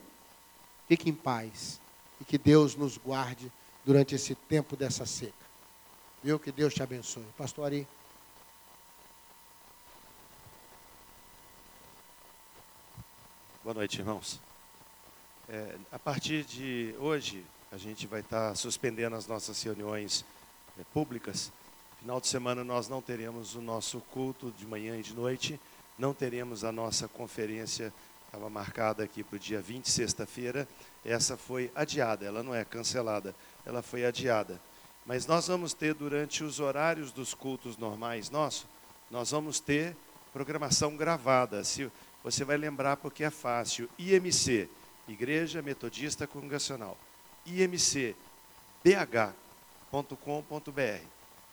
Fique 0.86 1.10
em 1.10 1.14
paz. 1.14 1.80
E 2.20 2.24
que 2.24 2.38
Deus 2.38 2.76
nos 2.76 2.96
guarde 2.96 3.50
durante 3.84 4.14
esse 4.14 4.34
tempo 4.34 4.76
dessa 4.76 5.04
seca. 5.04 5.32
Viu? 6.22 6.38
Que 6.38 6.52
Deus 6.52 6.72
te 6.72 6.82
abençoe. 6.82 7.26
Pastor 7.36 7.66
Ari. 7.66 7.88
Boa 13.64 13.72
noite, 13.72 13.98
irmãos. 13.98 14.38
É, 15.48 15.76
a 15.90 15.98
partir 15.98 16.44
de 16.44 16.94
hoje, 16.98 17.42
a 17.72 17.78
gente 17.78 18.06
vai 18.06 18.20
estar 18.20 18.54
suspendendo 18.54 19.16
as 19.16 19.26
nossas 19.26 19.60
reuniões 19.62 20.22
é, 20.78 20.84
públicas, 20.92 21.50
Final 22.04 22.20
de 22.20 22.26
semana 22.26 22.62
nós 22.62 22.86
não 22.86 23.00
teremos 23.00 23.54
o 23.54 23.62
nosso 23.62 23.98
culto 24.12 24.50
de 24.58 24.66
manhã 24.66 24.98
e 24.98 25.02
de 25.02 25.14
noite, 25.14 25.58
não 25.98 26.12
teremos 26.12 26.62
a 26.62 26.70
nossa 26.70 27.08
conferência, 27.08 27.90
estava 28.26 28.50
marcada 28.50 29.02
aqui 29.02 29.24
para 29.24 29.36
o 29.36 29.38
dia 29.38 29.62
20, 29.62 29.88
sexta-feira. 29.90 30.68
Essa 31.02 31.34
foi 31.34 31.72
adiada, 31.74 32.26
ela 32.26 32.42
não 32.42 32.54
é 32.54 32.62
cancelada, 32.62 33.34
ela 33.64 33.80
foi 33.80 34.04
adiada. 34.04 34.60
Mas 35.06 35.26
nós 35.26 35.48
vamos 35.48 35.72
ter 35.72 35.94
durante 35.94 36.44
os 36.44 36.60
horários 36.60 37.10
dos 37.10 37.32
cultos 37.32 37.78
normais 37.78 38.28
nossos, 38.28 38.66
nós 39.10 39.30
vamos 39.30 39.58
ter 39.58 39.96
programação 40.30 40.98
gravada. 40.98 41.64
Se 41.64 41.90
você 42.24 42.42
vai 42.42 42.56
lembrar 42.56 42.96
porque 42.96 43.22
é 43.22 43.30
fácil. 43.30 43.88
IMC, 43.98 44.66
Igreja 45.06 45.60
Metodista 45.60 46.26
Congregacional. 46.26 46.96
imcbh.com.br. 47.46 48.14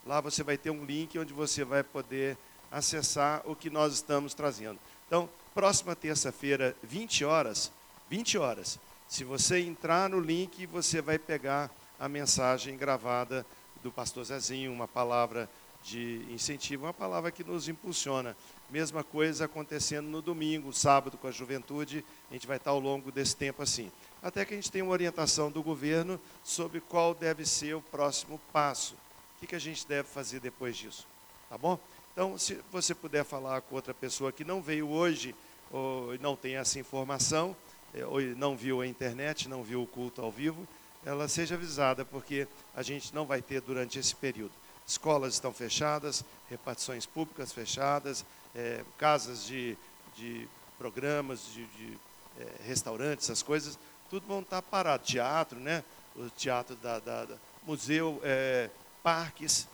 Lá 0.08 0.22
você 0.22 0.42
vai 0.42 0.58
ter 0.58 0.72
um 0.72 0.86
link 0.86 1.20
onde 1.20 1.34
você 1.34 1.66
vai 1.66 1.84
poder 1.84 2.38
acessar 2.72 3.42
o 3.46 3.54
que 3.54 3.70
nós 3.70 3.96
estamos 3.96 4.34
trazendo. 4.34 4.80
Então, 5.06 5.30
próxima 5.54 5.94
terça-feira, 5.94 6.74
20 6.82 7.26
horas, 7.26 7.70
20 8.10 8.38
horas. 8.38 8.80
Se 9.10 9.26
você 9.26 9.60
entrar 9.60 10.10
no 10.10 10.22
link, 10.22 10.66
você 10.66 11.02
vai 11.02 11.20
pegar 11.20 11.70
a 12.00 12.08
mensagem 12.08 12.78
gravada 12.78 13.46
do 13.84 13.92
pastor 13.92 14.24
Zezinho, 14.24 14.72
uma 14.72 14.88
palavra 14.88 15.50
de 15.84 16.26
incentivo, 16.30 16.86
uma 16.86 16.94
palavra 16.94 17.32
que 17.32 17.44
nos 17.44 17.68
impulsiona. 17.68 18.36
Mesma 18.70 19.04
coisa 19.04 19.46
acontecendo 19.46 20.08
no 20.08 20.22
domingo, 20.22 20.72
sábado 20.72 21.18
com 21.18 21.28
a 21.28 21.32
juventude, 21.32 22.06
a 22.30 22.34
gente 22.34 22.48
vai 22.48 22.58
estar 22.58 22.72
ao 22.72 22.80
longo 22.80 23.12
desse 23.12 23.36
tempo 23.36 23.62
assim. 23.62 23.92
Até 24.22 24.46
que 24.46 24.54
a 24.54 24.58
gente 24.58 24.72
tenha 24.72 24.86
uma 24.86 24.94
orientação 24.94 25.52
do 25.52 25.64
governo 25.64 26.20
sobre 26.44 26.80
qual 26.80 27.14
deve 27.14 27.46
ser 27.46 27.76
o 27.76 27.82
próximo 27.82 28.40
passo 28.54 28.96
que, 29.42 29.48
que 29.48 29.56
a 29.56 29.60
gente 29.60 29.88
deve 29.88 30.08
fazer 30.08 30.40
depois 30.40 30.78
disso? 30.78 31.08
Tá 31.50 31.58
bom? 31.58 31.80
Então, 32.14 32.38
se 32.38 32.60
você 32.72 32.94
puder 32.94 33.26
falar 33.26 33.60
com 33.62 33.74
outra 33.74 33.94
pessoa 33.94 34.32
que 34.32 34.44
não 34.44 34.62
veio 34.62 34.88
hoje, 34.88 35.34
ou 35.72 36.16
não 36.20 36.36
tem 36.36 36.58
essa 36.58 36.80
informação, 36.80 37.56
é, 37.94 38.06
ou 38.06 38.22
não 38.22 38.56
viu 38.56 38.82
a 38.82 38.88
internet, 38.88 39.50
não 39.50 39.64
viu 39.64 39.82
o 39.82 39.88
culto 39.88 40.22
ao 40.22 40.32
vivo, 40.32 40.68
ela 41.04 41.28
seja 41.28 41.56
avisada, 41.56 42.06
porque 42.06 42.48
a 42.76 42.84
gente 42.84 43.16
não 43.16 43.26
vai 43.26 43.42
ter 43.42 43.62
durante 43.62 43.98
esse 43.98 44.16
período. 44.16 44.52
Escolas 44.92 45.36
estão 45.36 45.54
fechadas, 45.54 46.22
repartições 46.50 47.06
públicas 47.06 47.54
fechadas, 47.54 48.26
é, 48.54 48.84
casas 48.98 49.46
de, 49.46 49.78
de 50.18 50.46
programas, 50.78 51.46
de, 51.54 51.66
de 51.66 51.98
é, 52.38 52.48
restaurantes, 52.68 53.26
essas 53.26 53.42
coisas, 53.42 53.80
tudo 54.10 54.28
vão 54.28 54.42
estar 54.42 54.62
parado. 54.62 55.06
Teatro, 55.06 55.58
né? 55.58 55.82
O 56.14 56.30
teatro 56.32 56.76
da, 56.76 57.00
da, 57.00 57.24
da 57.24 57.36
museu, 57.64 58.20
é, 58.22 58.70
parques 59.02 59.66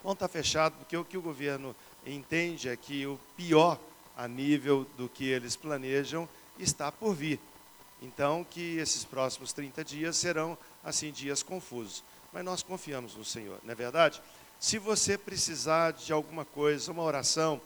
vão 0.00 0.12
estar 0.12 0.28
fechados, 0.28 0.78
porque 0.78 0.96
o 0.96 1.04
que 1.04 1.18
o 1.18 1.22
governo 1.22 1.74
entende 2.06 2.68
é 2.68 2.76
que 2.76 3.04
o 3.08 3.18
pior 3.36 3.80
a 4.16 4.28
nível 4.28 4.86
do 4.96 5.08
que 5.08 5.24
eles 5.24 5.56
planejam 5.56 6.28
está 6.56 6.92
por 6.92 7.16
vir. 7.16 7.40
Então, 8.00 8.46
que 8.48 8.76
esses 8.78 9.04
próximos 9.04 9.52
30 9.52 9.84
dias 9.84 10.16
serão, 10.16 10.56
assim, 10.84 11.10
dias 11.10 11.42
confusos. 11.42 12.04
Mas 12.32 12.44
nós 12.44 12.62
confiamos 12.62 13.16
no 13.16 13.24
Senhor, 13.24 13.58
não 13.64 13.72
é 13.72 13.74
verdade? 13.74 14.22
Se 14.60 14.78
você 14.78 15.16
precisar 15.16 15.92
de 15.92 16.12
alguma 16.12 16.44
coisa, 16.44 16.92
uma 16.92 17.02
oração, 17.02 17.60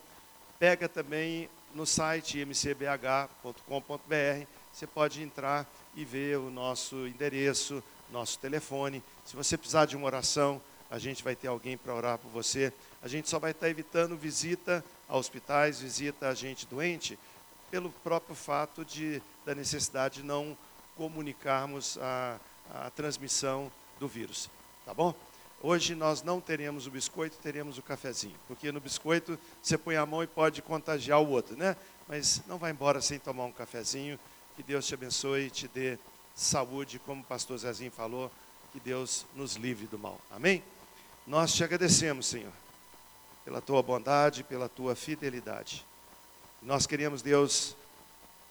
pega 0.59 0.89
também 0.89 1.49
no 1.75 1.85
site 1.85 2.39
mcbh.com.br, 2.39 4.47
você 4.73 4.87
pode 4.87 5.23
entrar 5.23 5.67
e 5.95 6.05
ver 6.05 6.39
o 6.39 6.51
nosso 6.51 7.07
endereço, 7.07 7.83
nosso 8.11 8.39
telefone. 8.39 9.03
Se 9.25 9.37
você 9.37 9.59
precisar 9.59 9.87
de 9.87 9.97
uma 9.97 10.07
oração, 10.07 10.61
a 10.91 10.99
gente 10.99 11.25
vai 11.25 11.35
ter 11.35 11.49
alguém 11.49 11.77
para 11.77 11.95
orar 11.95 12.19
por 12.19 12.31
você. 12.31 12.73
A 13.03 13.09
gente 13.09 13.29
só 13.29 13.39
vai 13.39 13.51
estar 13.51 13.69
evitando 13.69 14.17
visita 14.17 14.85
a 15.09 15.17
hospitais, 15.17 15.81
visita 15.81 16.29
a 16.29 16.35
gente 16.35 16.67
doente, 16.67 17.19
pelo 17.71 17.91
próprio 17.91 18.37
fato 18.37 18.85
de, 18.85 19.21
da 19.45 19.55
necessidade 19.55 20.21
de 20.21 20.23
não 20.23 20.57
comunicarmos 20.97 21.99
a, 21.99 22.39
a 22.73 22.91
transmissão 22.91 23.71
do 23.99 24.09
vírus. 24.09 24.51
Tá 24.85 24.93
bom? 24.93 25.15
Hoje 25.63 25.95
nós 25.95 26.23
não 26.23 26.41
teremos 26.41 26.87
o 26.87 26.91
biscoito, 26.91 27.39
teremos 27.43 27.79
o 27.79 27.83
cafezinho. 27.83 28.37
Porque 28.47 28.71
no 28.71 28.81
biscoito 28.81 29.39
você 29.63 29.79
põe 29.79 29.97
a 29.97 30.05
mão 30.05 30.23
e 30.23 30.27
pode 30.27 30.61
contagiar 30.61 31.21
o 31.21 31.29
outro, 31.31 31.57
né? 31.57 31.77
Mas 32.07 32.43
não 32.47 32.59
vai 32.59 32.71
embora 32.71 33.01
sem 33.01 33.19
tomar 33.19 33.45
um 33.45 33.53
cafezinho. 33.53 34.19
Que 34.57 34.63
Deus 34.63 34.87
te 34.87 34.95
abençoe 34.95 35.47
e 35.47 35.51
te 35.51 35.69
dê 35.69 35.99
saúde, 36.35 36.99
como 36.99 37.23
o 37.23 37.25
pastor 37.25 37.57
Zezinho 37.59 37.91
falou, 37.91 38.31
que 38.73 38.81
Deus 38.81 39.25
nos 39.35 39.55
livre 39.55 39.87
do 39.87 39.99
mal. 39.99 40.21
Amém? 40.31 40.63
Nós 41.27 41.55
te 41.55 41.65
agradecemos, 41.65 42.27
Senhor, 42.27 42.53
pela 43.45 43.61
tua 43.61 43.83
bondade, 43.83 44.45
pela 44.45 44.69
tua 44.69 44.95
fidelidade. 44.95 45.85
Nós 46.61 46.87
queremos, 46.87 47.23
Deus, 47.23 47.77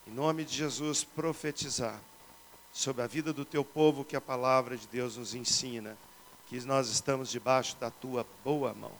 em 0.08 0.12
nome 0.12 0.43
de 0.43 0.56
Jesus, 0.56 1.03
profetizar 1.03 1.99
sobre 2.73 3.01
a 3.01 3.07
vida 3.07 3.31
do 3.31 3.45
teu 3.45 3.63
povo 3.63 4.03
que 4.03 4.15
a 4.15 4.21
palavra 4.21 4.75
de 4.75 4.88
Deus 4.88 5.15
nos 5.15 5.33
ensina, 5.33 5.97
que 6.47 6.59
nós 6.65 6.89
estamos 6.89 7.29
debaixo 7.29 7.77
da 7.77 7.89
tua 7.89 8.25
boa 8.43 8.73
mão. 8.73 8.91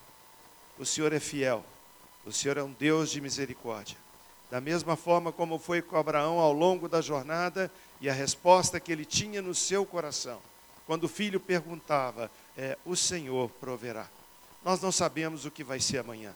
O 0.79 0.86
Senhor 0.86 1.12
é 1.12 1.19
fiel, 1.19 1.65
o 2.25 2.31
Senhor 2.31 2.57
é 2.57 2.63
um 2.63 2.71
Deus 2.71 3.12
de 3.12 3.19
misericórdia. 3.19 3.97
Da 4.49 4.62
mesma 4.62 4.95
forma 4.95 5.31
como 5.31 5.59
foi 5.59 5.81
com 5.81 5.97
Abraão 5.97 6.39
ao 6.39 6.53
longo 6.53 6.88
da 6.88 7.01
jornada 7.01 7.69
e 7.99 8.09
a 8.09 8.13
resposta 8.13 8.79
que 8.79 8.91
ele 8.91 9.03
tinha 9.03 9.41
no 9.41 9.53
seu 9.53 9.86
coração 9.86 10.39
quando 10.86 11.05
o 11.05 11.09
filho 11.09 11.39
perguntava, 11.39 12.29
é, 12.57 12.77
o 12.86 12.95
Senhor 12.95 13.49
proverá. 13.59 14.07
Nós 14.63 14.81
não 14.81 14.91
sabemos 14.91 15.45
o 15.45 15.51
que 15.51 15.63
vai 15.63 15.79
ser 15.79 15.99
amanhã. 15.99 16.33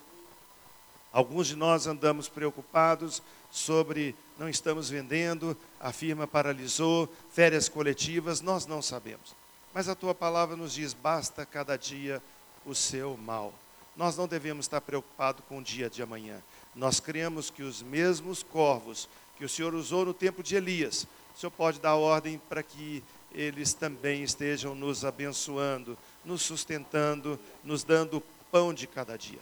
Alguns 1.12 1.48
de 1.48 1.56
nós 1.56 1.88
andamos 1.88 2.28
preocupados 2.28 3.22
sobre 3.50 4.15
não 4.38 4.48
estamos 4.48 4.89
vendendo, 4.89 5.58
a 5.80 5.91
firma 5.91 6.28
paralisou, 6.28 7.10
férias 7.32 7.67
coletivas, 7.67 8.41
nós 8.41 8.65
não 8.65 8.82
sabemos. 8.82 9.36
Mas 9.74 9.89
a 9.89 9.96
tua 9.96 10.13
palavra 10.13 10.56
nos 10.56 10.74
diz: 10.74 10.93
basta 10.93 11.46
cada 11.46 11.78
dia 11.78 12.22
o 12.65 12.76
seu 12.76 13.17
mal. 13.17 13.54
Nós 13.96 14.15
não 14.15 14.28
devemos 14.28 14.65
estar 14.65 14.82
preocupados 14.82 15.43
com 15.50 15.58
o 15.58 15.63
dia 15.63 15.89
de 15.89 16.04
amanhã. 16.04 16.41
Nós 16.76 17.00
cremos 17.00 17.50
que 17.50 17.63
os 17.63 17.82
mesmos 17.82 18.43
corvos 18.43 19.10
que 19.38 19.46
o 19.46 19.50
Senhor 19.50 19.74
usou 19.74 20.06
no 20.06 20.13
tempo 20.13 20.43
de 20.43 20.56
Elias, 20.56 21.08
o 21.36 21.39
Senhor 21.39 21.52
pode 21.52 21.80
dar 21.80 21.96
ordem 21.96 22.39
para 22.50 22.62
que 22.62 23.04
eles 23.32 23.74
também 23.74 24.24
estejam 24.24 24.76
nos 24.76 25.04
abençoando, 25.04 25.98
nos 26.24 26.41
sustentando, 26.41 27.39
nos 27.63 27.84
dando 27.84 28.22
pão 28.52 28.74
de 28.74 28.88
cada 28.88 29.17
dia. 29.17 29.39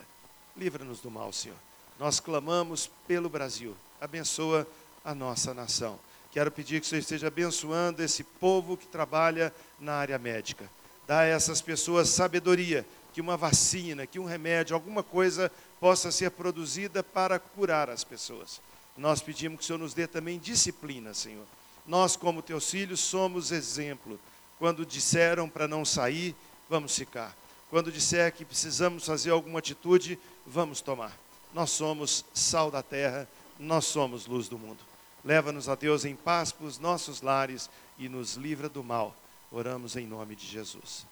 Livra-nos 0.56 1.00
do 1.00 1.10
mal, 1.10 1.32
Senhor. 1.32 1.56
Nós 1.98 2.20
clamamos 2.20 2.90
pelo 3.06 3.28
Brasil. 3.28 3.76
Abençoa 4.00 4.66
a 5.04 5.14
nossa 5.14 5.52
nação. 5.54 5.98
Quero 6.32 6.50
pedir 6.50 6.80
que 6.80 6.86
o 6.86 6.88
Senhor 6.88 7.00
esteja 7.00 7.28
abençoando 7.28 8.02
esse 8.02 8.24
povo 8.24 8.76
que 8.76 8.86
trabalha 8.86 9.52
na 9.78 9.94
área 9.94 10.18
médica. 10.18 10.68
Dá 11.06 11.20
a 11.20 11.24
essas 11.24 11.60
pessoas 11.60 12.08
sabedoria, 12.08 12.86
que 13.12 13.20
uma 13.20 13.36
vacina, 13.36 14.06
que 14.06 14.18
um 14.18 14.24
remédio, 14.24 14.74
alguma 14.74 15.02
coisa 15.02 15.50
possa 15.80 16.10
ser 16.10 16.30
produzida 16.30 17.02
para 17.02 17.38
curar 17.38 17.88
as 17.88 18.04
pessoas. 18.04 18.60
Nós 18.96 19.22
pedimos 19.22 19.58
que 19.58 19.64
o 19.64 19.66
Senhor 19.66 19.78
nos 19.78 19.94
dê 19.94 20.06
também 20.06 20.38
disciplina, 20.38 21.14
Senhor 21.14 21.46
nós, 21.86 22.16
como 22.16 22.42
teus 22.42 22.70
filhos, 22.70 23.00
somos 23.00 23.52
exemplo. 23.52 24.18
Quando 24.58 24.84
disseram 24.84 25.48
para 25.48 25.68
não 25.68 25.84
sair, 25.84 26.34
vamos 26.68 26.96
ficar. 26.96 27.36
Quando 27.70 27.90
disser 27.90 28.32
que 28.32 28.44
precisamos 28.44 29.04
fazer 29.04 29.30
alguma 29.30 29.58
atitude, 29.58 30.18
vamos 30.46 30.80
tomar. 30.80 31.12
Nós 31.52 31.70
somos 31.70 32.24
sal 32.32 32.70
da 32.70 32.82
terra, 32.82 33.28
nós 33.58 33.86
somos 33.86 34.26
luz 34.26 34.48
do 34.48 34.58
mundo. 34.58 34.78
Leva-nos 35.24 35.68
a 35.68 35.74
Deus 35.74 36.04
em 36.04 36.14
paz 36.14 36.52
para 36.52 36.66
os 36.66 36.78
nossos 36.78 37.20
lares 37.20 37.68
e 37.98 38.08
nos 38.08 38.34
livra 38.34 38.68
do 38.68 38.84
mal. 38.84 39.16
Oramos 39.50 39.96
em 39.96 40.06
nome 40.06 40.36
de 40.36 40.46
Jesus. 40.46 41.06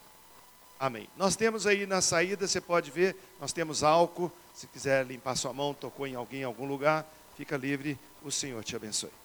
Amém. 0.78 1.08
Nós 1.16 1.34
temos 1.34 1.66
aí 1.66 1.86
na 1.86 2.00
saída, 2.00 2.46
você 2.46 2.60
pode 2.60 2.90
ver, 2.90 3.16
nós 3.40 3.52
temos 3.52 3.82
álcool. 3.82 4.30
Se 4.54 4.66
quiser 4.66 5.04
limpar 5.06 5.36
sua 5.36 5.52
mão, 5.52 5.74
tocou 5.74 6.06
em 6.06 6.14
alguém 6.14 6.42
em 6.42 6.44
algum 6.44 6.66
lugar, 6.66 7.06
fica 7.36 7.56
livre. 7.56 7.98
O 8.22 8.30
Senhor 8.30 8.62
te 8.62 8.76
abençoe. 8.76 9.23